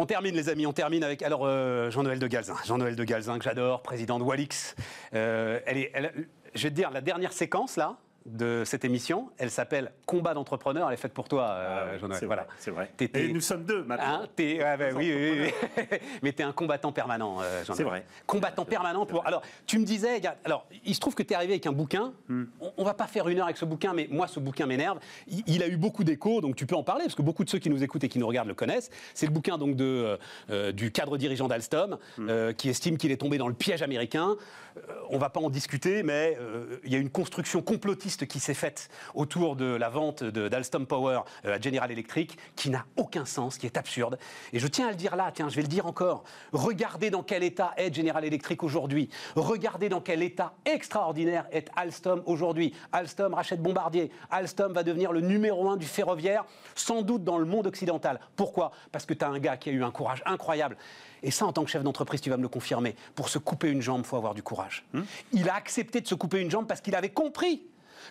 [0.00, 1.42] On termine, les amis, on termine avec alors
[1.90, 2.54] Jean-Noël de Galzin.
[2.64, 4.76] Jean-Noël de Galzin, que j'adore, président de Walix.
[5.10, 5.92] elle est,
[6.54, 7.96] je vais te dire, la dernière séquence, là,
[8.28, 9.30] de cette émission.
[9.38, 10.88] Elle s'appelle Combat d'entrepreneur.
[10.88, 12.24] Elle est faite pour toi, euh, ah Jean-Noël.
[12.26, 12.46] Voilà.
[12.58, 12.90] C'est vrai.
[13.00, 14.22] Et nous sommes deux maintenant.
[14.22, 14.28] Hein,
[14.62, 15.88] ah oui, oui, oui,
[16.22, 17.76] Mais tu es un combattant permanent, euh, Jean-Noël.
[17.76, 18.04] C'est vrai.
[18.26, 19.26] Combattant permanent pour.
[19.26, 22.12] Alors, tu me disais, alors, il se trouve que tu es arrivé avec un bouquin.
[22.28, 22.44] Hmm.
[22.60, 24.98] On, ne va pas faire une heure avec ce bouquin, mais moi, ce bouquin m'énerve.
[25.46, 27.58] Il, a eu beaucoup d'échos, donc tu peux en parler, parce que beaucoup de ceux
[27.58, 28.90] qui nous écoutent et qui nous regardent le connaissent.
[29.14, 30.18] C'est le bouquin donc de,
[30.50, 32.52] euh, du cadre dirigeant d'Alstom, hmm.
[32.56, 34.36] qui estime qu'il est tombé dans le piège américain.
[35.10, 36.36] on ne va pas en discuter, mais
[36.84, 41.20] il y a une construction complotiste qui s'est faite autour de la vente d'Alstom Power
[41.44, 44.18] euh, à General Electric qui n'a aucun sens, qui est absurde.
[44.52, 46.24] Et je tiens à le dire là, tiens, je vais le dire encore.
[46.52, 49.08] Regardez dans quel état est General Electric aujourd'hui.
[49.36, 52.74] Regardez dans quel état extraordinaire est Alstom aujourd'hui.
[52.92, 54.10] Alstom rachète Bombardier.
[54.30, 56.44] Alstom va devenir le numéro un du ferroviaire,
[56.74, 58.20] sans doute dans le monde occidental.
[58.36, 58.72] Pourquoi?
[58.92, 60.76] Parce que tu as un gars qui a eu un courage incroyable.
[61.22, 62.94] Et ça, en tant que chef d'entreprise, tu vas me le confirmer.
[63.14, 64.84] Pour se couper une jambe, il faut avoir du courage.
[64.92, 65.02] Hmm?
[65.32, 67.66] Il a accepté de se couper une jambe parce qu'il avait compris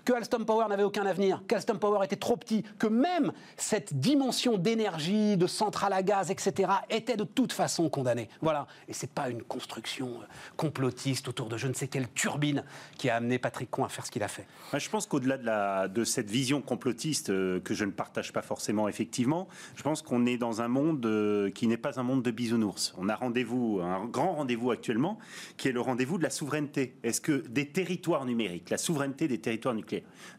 [0.06, 4.58] que Alstom Power n'avait aucun avenir, qu'Alstom Power était trop petit, que même cette dimension
[4.58, 8.30] d'énergie, de centrale à gaz, etc., était de toute façon condamnée.
[8.42, 8.68] Voilà.
[8.88, 10.26] Et c'est pas une construction euh,
[10.56, 12.64] complotiste autour de je ne sais quelle turbine
[12.98, 14.46] qui a amené Patrick Coin à faire ce qu'il a fait.
[14.74, 19.48] Je pense qu'au-delà de, cette vision complotiste euh, que je ne partage pas forcément effectivement,
[19.76, 22.94] je pense qu'on est dans un monde euh, qui n'est pas un monde de bisounours.
[22.98, 25.18] On a rendez-vous, un grand rendez-vous actuellement,
[25.58, 26.98] qui est le rendez-vous de la souveraineté.
[27.04, 29.87] Est-ce que des territoires numériques, la souveraineté des territoires numériques,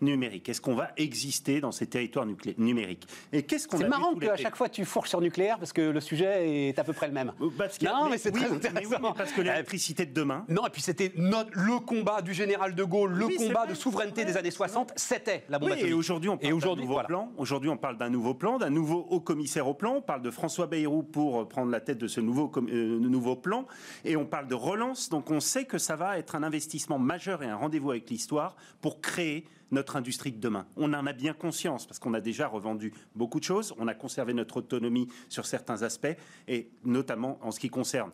[0.01, 2.27] numérique Est-ce qu'on va exister dans ces territoires
[2.57, 5.83] numériques Et qu'est-ce qu'on C'est marrant qu'à chaque fois tu fourches sur nucléaire parce que
[5.83, 7.33] le sujet est à peu près le même.
[7.41, 7.51] Euh,
[7.83, 9.13] non, mais, c'est très intéressant.
[9.17, 10.45] parce que l'électricité de demain.
[10.49, 14.37] Non, et puis c'était le combat du général de Gaulle, le combat de souveraineté des
[14.37, 15.91] années 60, c'était la bombe atomique.
[15.91, 17.33] Et aujourd'hui, on parle d'un nouveau plan.
[17.37, 19.95] Aujourd'hui, on parle d'un nouveau plan, d'un nouveau haut commissaire au plan.
[19.97, 23.67] On parle de François Bayrou pour prendre la tête de ce nouveau, euh, nouveau plan.
[24.05, 25.09] Et on parle de relance.
[25.09, 28.57] Donc on sait que ça va être un investissement majeur et un rendez-vous avec l'histoire
[28.81, 29.38] pour créer
[29.70, 30.66] notre industrie de demain.
[30.76, 33.95] On en a bien conscience parce qu'on a déjà revendu beaucoup de choses, on a
[33.95, 36.16] conservé notre autonomie sur certains aspects
[36.47, 38.11] et notamment en ce qui concerne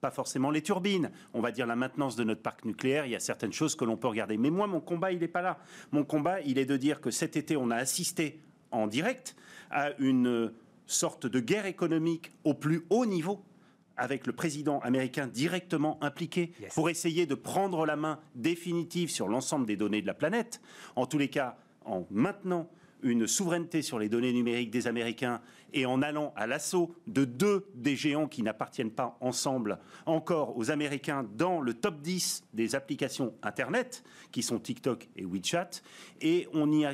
[0.00, 3.16] pas forcément les turbines, on va dire la maintenance de notre parc nucléaire, il y
[3.16, 4.36] a certaines choses que l'on peut regarder.
[4.36, 5.58] Mais moi, mon combat, il n'est pas là.
[5.90, 9.34] Mon combat, il est de dire que cet été, on a assisté en direct
[9.70, 10.52] à une
[10.86, 13.44] sorte de guerre économique au plus haut niveau
[13.98, 19.66] avec le président américain directement impliqué pour essayer de prendre la main définitive sur l'ensemble
[19.66, 20.60] des données de la planète,
[20.96, 22.70] en tous les cas en maintenant
[23.02, 25.40] une souveraineté sur les données numériques des Américains
[25.72, 30.70] et en allant à l'assaut de deux des géants qui n'appartiennent pas ensemble encore aux
[30.70, 34.02] Américains dans le top 10 des applications Internet,
[34.32, 35.70] qui sont TikTok et WeChat,
[36.20, 36.86] et on y,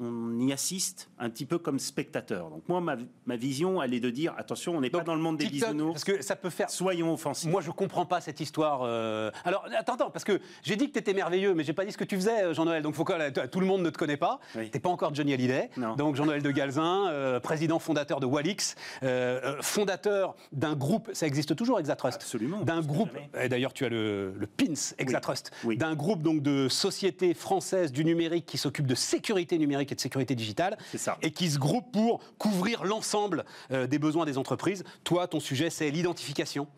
[0.00, 2.50] on y assiste un petit peu comme spectateur.
[2.50, 5.36] Donc moi, ma, vision, elle est de dire, attention, on n'est pas dans le monde
[5.36, 5.92] des bisounours.
[5.92, 6.70] Parce que ça peut faire...
[6.70, 7.50] Soyons offensifs.
[7.50, 8.80] Moi, je comprends pas cette histoire.
[8.82, 11.84] Euh, alors, attends, attends, parce que j'ai dit que tu étais merveilleux, mais j'ai pas
[11.84, 12.82] dit ce que tu faisais, euh, Jean-Noël.
[12.82, 14.40] Donc, faut que, tout le monde ne te connaît pas.
[14.52, 15.70] Tu n'es pas encore Johnny Hallyday.
[15.96, 21.26] Donc, Jean-Noël de Galzin, euh, président fondateur de Walix, euh, euh, fondateur d'un groupe, ça
[21.26, 22.60] existe toujours Exatrust Absolument.
[22.60, 27.92] D'un groupe, et d'ailleurs tu as le, PINS Exatrust, d'un groupe donc de sociétés françaises
[27.92, 31.18] du numérique qui s'occupe de sécurité numérique et de sécurité digitale, ça.
[31.22, 34.84] et qui se groupe pour couvrir l'ensemble euh, des besoins des entreprises.
[35.02, 36.68] Toi, ton sujet, c'est l'identification.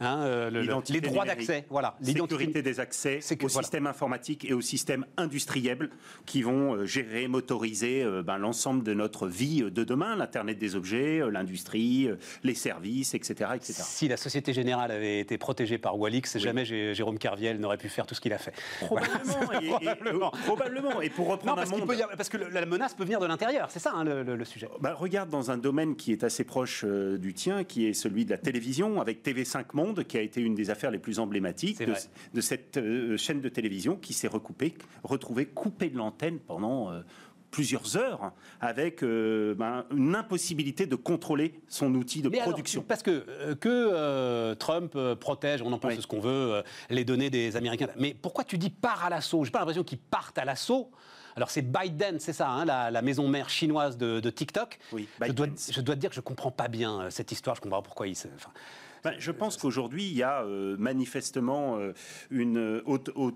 [0.00, 1.96] Hein, les droits d'accès, voilà.
[2.02, 5.90] Sécurité des accès au système informatique et au système industriel
[6.26, 11.30] qui vont gérer, motoriser ben, l'ensemble de notre vie de demain, l'Internet des objets, euh,
[11.30, 13.74] l'industrie, euh, les services, etc., etc.
[13.84, 18.06] Si la Société Générale avait été protégée par Walix, jamais Jérôme Carviel n'aurait pu faire
[18.06, 18.52] tout ce qu'il a fait.
[18.80, 19.80] Probablement.
[19.80, 19.88] et,
[20.44, 21.00] probablement.
[21.00, 21.88] Et pour reprendre parce, un monde...
[22.16, 24.68] parce que la menace peut venir de l'intérieur, c'est ça hein, le, sujet.
[24.80, 28.24] Bah, regarde dans un domaine qui est assez proche euh, du tien, qui est celui
[28.24, 31.82] de la télévision, avec TV5 Monde, qui a été une des affaires les plus emblématiques
[32.34, 32.80] de, cette
[33.16, 36.92] chaîne de télévision qui s'est retrouvée coupée de l'antenne pendant
[37.50, 42.82] plusieurs heures avec euh, ben, une impossibilité de contrôler son outil de production.
[42.82, 47.30] parce que, euh, que euh, Trump protège, on en pense ce qu'on veut, les données
[47.30, 47.88] des Américains.
[47.98, 49.44] Mais pourquoi tu dis part à l'assaut?
[49.44, 50.90] J'ai pas l'impression qu'ils partent à l'assaut.
[51.36, 54.78] Alors c'est Biden, c'est ça, hein, la, maison mère chinoise de, TikTok.
[54.92, 57.54] Oui, je, dois, je dois te dire que je comprends pas bien cette histoire.
[57.54, 58.16] Je comprends pas pourquoi il.
[58.34, 58.50] Enfin,
[59.04, 60.44] ben, je pense qu'aujourd'hui, il y a
[60.78, 61.78] manifestement
[62.30, 62.82] une,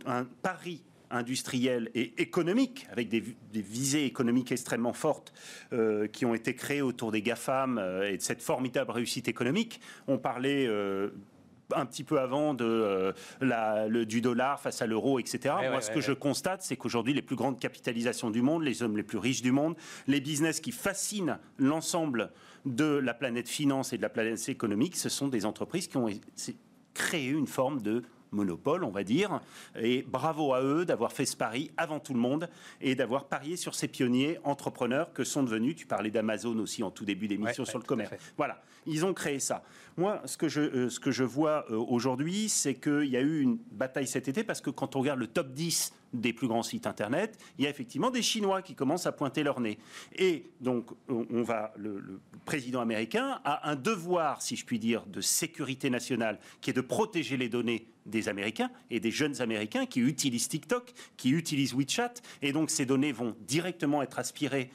[0.06, 0.82] un pari
[1.12, 5.32] industrielle et économique, avec des, visées économiques extrêmement fortes
[5.72, 9.80] euh, qui ont été créées autour des GAFAM euh, et de cette formidable réussite économique.
[10.08, 11.10] On parlait euh,
[11.74, 15.54] un petit peu avant de, la, le, du dollar face à l'euro, etc.
[15.70, 18.96] Moi, ce que je constate, c'est qu'aujourd'hui, les plus grandes capitalisations du monde, les hommes
[18.96, 22.30] les plus riches du monde, les business qui fascinent l'ensemble
[22.66, 26.08] de la planète finance et de la planète économique, ce sont des entreprises qui ont
[26.94, 28.02] créé une forme de
[28.32, 29.40] monopole, on va dire.
[29.80, 32.48] Et bravo à eux d'avoir fait ce pari avant tout le monde
[32.80, 36.90] et d'avoir parié sur ces pionniers entrepreneurs que sont devenus, tu parlais d'Amazon aussi en
[36.90, 38.12] tout début d'émission sur le commerce.
[38.36, 39.62] Voilà, ils ont créé ça.
[39.96, 43.20] Moi, ce que je, euh, ce que je vois euh, aujourd'hui, c'est qu'il y a
[43.20, 46.48] eu une bataille cet été parce que quand on regarde le top 10 des plus
[46.48, 49.78] grands sites internet, il y a effectivement des Chinois qui commencent à pointer leur nez.
[50.16, 55.20] Et donc, on va, le, président américain a un devoir, si je puis dire, de
[55.20, 60.00] sécurité nationale, qui est de protéger les données des Américains et des jeunes Américains qui
[60.00, 64.70] utilisent TikTok, qui utilisent WeChat, et donc ces données vont directement être aspirées,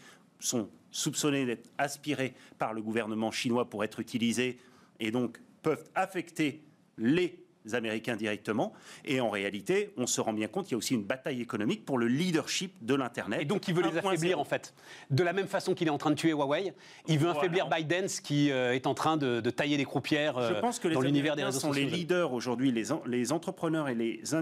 [0.97, 4.57] soupçonnées d'être aspirées par le gouvernement chinois pour être utilisées,
[4.99, 6.63] et donc peuvent affecter
[6.97, 8.73] les Américains directement.
[9.05, 11.85] Et en réalité, on se rend bien compte qu'il y a aussi une bataille économique
[11.85, 13.41] pour le leadership de l'Internet.
[13.41, 14.73] Et donc il veut les affaiblir en fait.
[15.09, 16.73] De la même façon qu'il est en train de tuer Huawei,
[17.07, 20.59] il veut affaiblir Biden qui euh, est en train de, tailler des croupières euh, Je
[20.59, 23.95] pense que dans l'univers des réseaux sont les leaders aujourd'hui, les, les, entrepreneurs et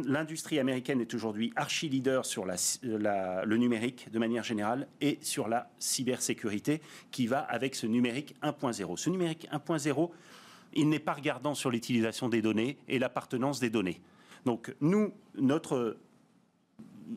[0.05, 2.55] l'industrie américaine est aujourd'hui archi-leader sur la,
[3.45, 8.97] le numérique de manière générale et sur la cybersécurité qui va avec ce numérique 1.0.
[8.97, 10.09] Ce numérique 1.0,
[10.75, 14.01] il n'est pas regardant sur l'utilisation des données et l'appartenance des données.
[14.45, 15.97] Donc nous, notre,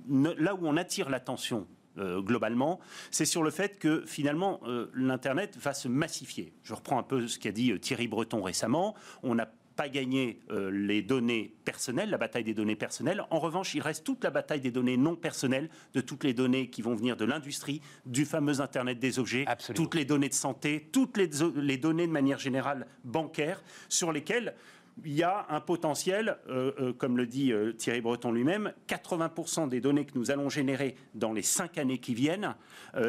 [0.09, 1.67] là où on attire l'attention
[1.99, 2.79] euh, globalement,
[3.11, 6.53] c'est sur le fait que finalement euh, l'Internet va se massifier.
[6.63, 8.95] Je reprends un peu ce qu'a dit euh, Thierry Breton récemment.
[9.23, 9.49] On a
[9.79, 13.25] pas gagné euh, les données personnelles, la bataille des données personnelles.
[13.31, 16.69] En revanche, il reste toute la bataille des données non personnelles, de toutes les données
[16.69, 19.45] qui vont venir de l'industrie, du fameux Internet des objets,
[19.77, 24.57] toutes les données de santé, toutes les, les données de manière générale bancaires, sur lesquelles
[25.05, 29.69] il y a un potentiel, euh, euh, comme le dit euh, Thierry Breton lui-même, 80%
[29.69, 32.55] des données que nous allons générer dans les cinq années qui viennent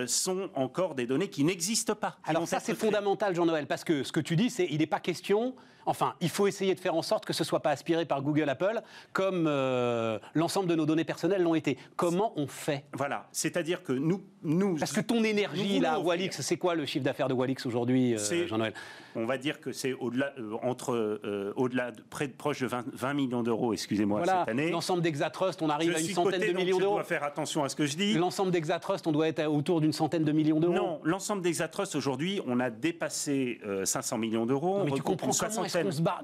[0.07, 2.17] sont encore des données qui n'existent pas.
[2.25, 4.99] Alors ça c'est fondamental Jean-Noël, parce que ce que tu dis c'est il n'est pas
[4.99, 5.55] question,
[5.85, 8.21] Enfin, il faut essayer de faire en sorte que ce ne soit pas aspiré par
[8.21, 8.81] Google, Apple,
[9.13, 11.77] comme euh, l'ensemble de nos données personnelles l'ont été.
[11.95, 12.85] Comment on fait?
[12.93, 14.75] Voilà, c'est-à-dire que nous, nous...
[14.75, 18.15] Parce que ton énergie, là, à Walix, c'est quoi le chiffre d'affaires de Walix aujourd'hui,
[18.15, 18.73] euh, Jean-Noël?
[19.15, 21.19] On va dire que c'est au-delà, euh, entre,
[21.55, 24.69] au-delà, de, près de proche de 20, 20 millions d'euros, excusez-moi, cette année.
[24.69, 26.97] L'ensemble d'Exatrust, on arrive à une centaine côté, de millions d'euros.
[26.97, 28.13] Je dois faire attention à ce que je dis.
[28.13, 30.73] L'ensemble d'Exatrust, on doit être autour d'une centaine de millions d'euros.
[30.73, 34.83] Non, l'ensemble d'Exatrust, aujourd'hui, on a dépassé 500 millions d'euros.
[34.85, 35.68] Mais tu comprends 60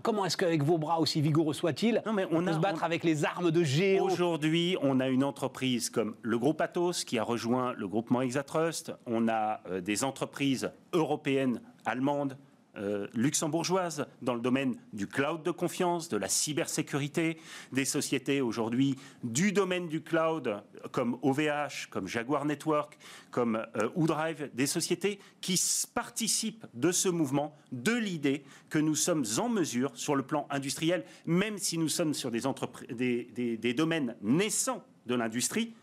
[0.02, 3.52] comment est-ce qu'avec vos bras, aussi vigoureux soient-ils, on, peut se battre avec les armes
[3.52, 7.88] de Géo Aujourd'hui, on a une entreprise comme le groupe Atos qui a rejoint le
[7.88, 8.94] groupement Exatrust.
[9.06, 12.38] On a euh, des entreprises européennes, allemandes,
[12.78, 17.38] euh, luxembourgeoises dans le domaine du cloud de confiance, de la cybersécurité,
[17.72, 20.62] des sociétés aujourd'hui du domaine du cloud
[20.92, 22.98] comme OVH, comme Jaguar Network,
[23.32, 25.60] comme euh, des sociétés qui
[25.94, 31.06] participent de ce mouvement, de l'idée que nous sommes en mesure, sur le plan industriel,
[31.26, 35.74] même si nous sommes sur des domaines naissants de l'industrie,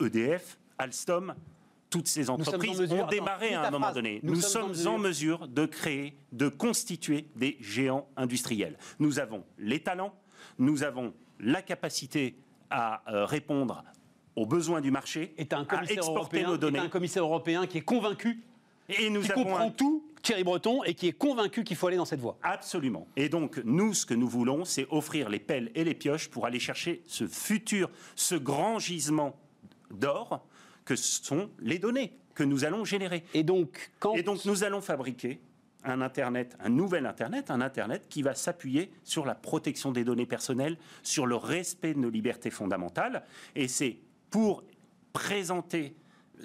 [0.00, 1.34] EDF, Alstom,
[1.90, 4.20] toutes ces entreprises ont démarré à un moment donné.
[4.22, 5.48] Nous, sommes, en, mesure.
[5.48, 8.76] de créer, de constituer des géants industriels.
[8.98, 10.14] Nous avons les talents,
[10.58, 12.36] nous avons la capacité
[12.70, 13.84] à euh, répondre
[14.36, 16.78] aux besoins du marché, un à exporter nos données.
[16.78, 18.44] un commissaire européen qui est convaincu
[18.88, 22.04] et nous qui comprend tout, Thierry Breton, et qui est convaincu qu'il faut aller dans
[22.04, 22.38] cette voie.
[22.42, 23.06] Absolument.
[23.16, 26.46] Et donc, nous, ce que nous voulons, c'est offrir les pelles et les pioches pour
[26.46, 29.38] aller chercher ce futur, ce grand gisement
[29.90, 30.46] d'or
[30.88, 33.22] que sont les données que nous allons générer.
[33.34, 34.14] Et donc, quand...
[34.14, 35.38] Et donc nous allons fabriquer
[35.84, 40.24] un Internet, un nouvel Internet, un Internet qui va s'appuyer sur la protection des données
[40.24, 43.22] personnelles, sur le respect de nos libertés fondamentales.
[43.54, 43.98] Et c'est
[44.30, 44.64] pour
[45.12, 45.94] présenter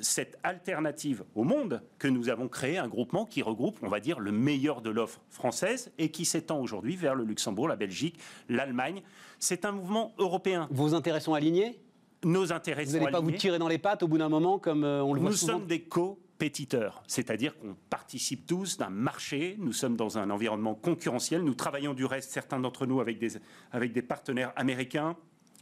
[0.02, 4.20] cette alternative au monde que nous avons créé un groupement qui regroupe, on va dire,
[4.20, 8.20] le meilleur de l'offre française et qui s'étend aujourd'hui vers le Luxembourg, la Belgique,
[8.50, 9.04] l'Allemagne.
[9.40, 10.68] C'est un mouvement européen.
[10.70, 11.80] Vos intérêts sont alignés?
[12.26, 14.84] Nos intérêts Vous n'allez pas vous tirer dans les pattes au bout d'un moment, comme
[14.84, 19.74] euh, on le voit Nous sommes des compétiteurs, c'est-à-dire qu'on participe tous d'un marché, nous
[19.74, 23.32] sommes dans un environnement concurrentiel, nous travaillons du reste, certains d'entre nous, avec des,
[23.72, 25.16] avec des partenaires américains,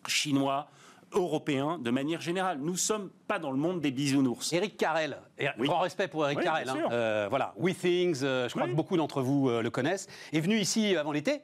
[0.08, 0.70] chinois,
[1.14, 2.60] européens de manière générale.
[2.60, 4.54] Nous ne sommes pas dans le monde des bisounours.
[4.54, 5.18] Eric Carrel,
[5.60, 6.70] grand respect pour Eric Carrel.
[6.70, 6.88] Hein.
[6.92, 10.96] Euh, voilà, WeThings, euh, je crois que beaucoup d'entre vous le connaissent, est venu ici
[10.96, 11.42] avant l'été,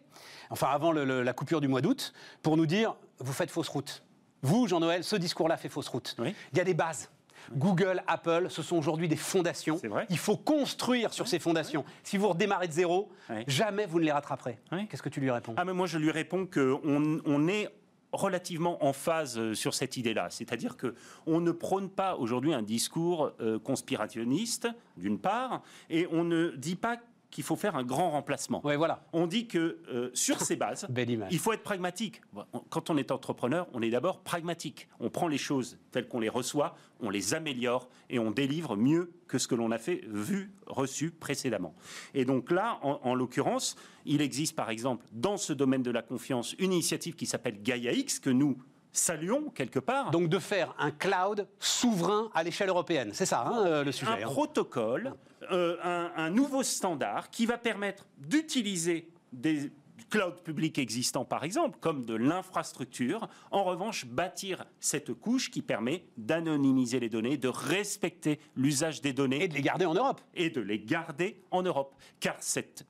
[0.52, 4.04] enfin avant la coupure du mois d'août, pour nous dire vous faites fausse route.
[4.42, 6.16] Vous, Jean-Noël, ce discours-là fait fausse route.
[6.20, 7.10] Il y a des bases.
[7.54, 9.80] Google, Apple, ce sont aujourd'hui des fondations.
[10.10, 11.86] Il faut construire sur ces fondations.
[12.04, 13.10] Si vous redémarrez de zéro,
[13.48, 14.58] jamais vous ne les rattraperez.
[14.90, 15.54] Qu'est-ce que tu lui réponds?
[15.58, 17.70] Ah, mais Moi, je lui réponds qu'on on est
[18.12, 20.28] relativement en phase euh, sur cette idée-là.
[20.30, 26.52] C'est-à-dire qu'on ne prône pas aujourd'hui un discours euh, conspirationniste, d'une part, et on ne
[26.56, 26.98] dit pas
[27.32, 28.62] qu'il faut faire un grand remplacement.
[28.64, 29.06] voilà.
[29.14, 30.88] On dit que euh, sur ces bases,
[31.32, 32.22] il faut être pragmatique.
[32.70, 34.88] Quand on est entrepreneur, on est d'abord pragmatique.
[35.00, 39.12] On prend les choses telles qu'on les reçoit, on les améliore et on délivre mieux
[39.28, 41.76] que ce que l'on a fait, vu, reçu précédemment.
[42.14, 43.76] Et donc là, en, l'occurrence,
[44.06, 47.92] il existe par exemple dans ce domaine de la confiance une initiative qui s'appelle Gaia
[47.92, 48.58] X que nous
[48.98, 50.12] saluons quelque part.
[50.12, 54.12] Donc de faire un cloud souverain à l'échelle européenne, c'est ça hein, euh, le sujet.
[54.12, 54.22] Un hein.
[54.24, 55.14] protocole,
[55.52, 55.78] euh,
[56.16, 59.72] un, nouveau standard qui va permettre d'utiliser des
[60.10, 63.28] clouds publics existants, par exemple, comme de l'infrastructure.
[63.52, 69.44] En revanche, bâtir cette couche qui permet d'anonymiser les données, de respecter l'usage des données.
[69.44, 70.22] Et de les garder en Europe.
[70.34, 71.96] Et de les garder en Europe.
[72.20, 72.38] Car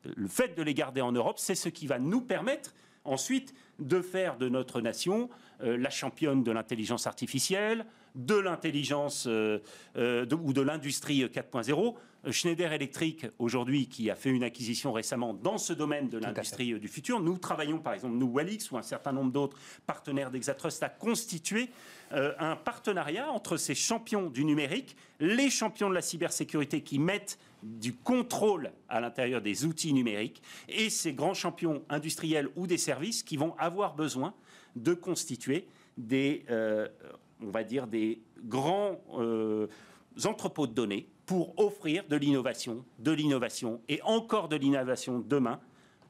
[0.04, 4.02] le fait de les garder en Europe, c'est ce qui va nous permettre ensuite de
[4.02, 5.30] faire de notre nation
[5.64, 9.60] euh, la championne de l'intelligence artificielle, de l'intelligence euh,
[9.96, 11.96] euh, ou de l'industrie 4.0.
[12.30, 16.88] Schneider Electric, aujourd'hui, qui a fait une acquisition récemment dans ce domaine de l'industrie du
[16.88, 20.90] futur, nous travaillons, par exemple, nous, Walix, ou un certain nombre d'autres partenaires d'Exatrust, à
[20.90, 21.70] constituer
[22.12, 27.94] un partenariat entre ces champions du numérique, les champions de la cybersécurité qui mettent du
[27.94, 33.38] contrôle à l'intérieur des outils numériques, et ces grands champions industriels ou des services qui
[33.38, 34.34] vont avoir besoin
[34.76, 36.88] de constituer des, euh,
[37.42, 39.68] on va dire, des grands euh,
[40.26, 45.60] entrepôts de données pour offrir de l'innovation, de l'innovation et encore de l'innovation demain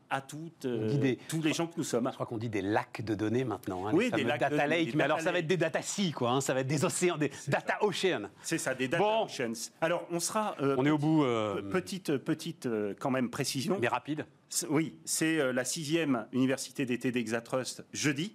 [0.10, 2.08] à toutes, euh, tous les gens que nous sommes.
[2.10, 3.88] Je crois qu'on dit des lacs de données maintenant.
[3.88, 6.32] Hein, oui, des lacs data lake, mais alors ça va être des data sea, quoi.
[6.32, 8.30] Hein, ça va être des océans, des data oceans.
[8.42, 9.72] C'est ça, des data oceans.
[9.82, 10.56] Alors on sera.
[10.60, 11.26] on est au bout.
[11.72, 12.68] Petite, petite,
[13.00, 13.78] quand même précision.
[13.80, 14.26] Mais rapide.
[14.70, 18.34] Oui, c'est la sixième université d'été d'Exatrust jeudi.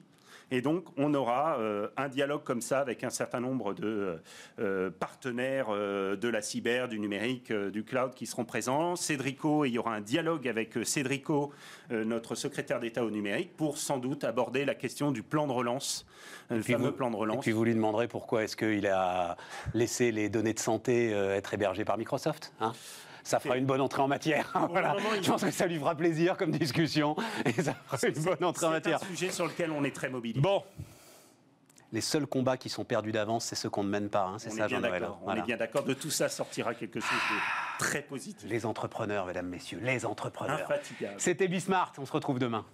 [0.52, 4.20] Et donc, on aura euh, un dialogue comme ça avec un certain nombre de
[4.58, 8.94] euh, partenaires euh, de la cyber, du numérique, du cloud qui seront présents.
[8.94, 11.52] Cédrico, et il y aura un dialogue avec Cédrico,
[11.90, 16.04] notre secrétaire d'État au numérique, pour sans doute aborder la question du plan de relance,
[16.50, 17.38] le fameux plan de relance.
[17.38, 19.38] Et puis vous lui demanderez pourquoi est-ce qu'il a
[19.72, 22.72] laissé les données de santé être hébergées par Microsoft hein?
[23.24, 24.52] Ça fera une bonne entrée en matière.
[24.70, 24.96] voilà.
[25.20, 28.66] Je pense que ça lui fera plaisir comme discussion et ça fera une bonne entrée
[28.66, 28.98] en matière.
[28.98, 30.40] C'est un sujet sur lequel on est très mobile.
[30.40, 30.62] Bon,
[31.92, 34.24] les seuls combats qui sont perdus d'avance, c'est ceux qu'on ne mène pas.
[34.24, 35.06] Hein, c'est ça, Jean-Noël.
[35.24, 35.84] On est bien d'accord.
[35.84, 38.48] De tout ça sortira quelque chose de très positif.
[38.48, 40.68] Les entrepreneurs, mesdames, messieurs, les entrepreneurs.
[41.18, 41.92] C'était Bismart.
[41.98, 42.64] On se retrouve demain.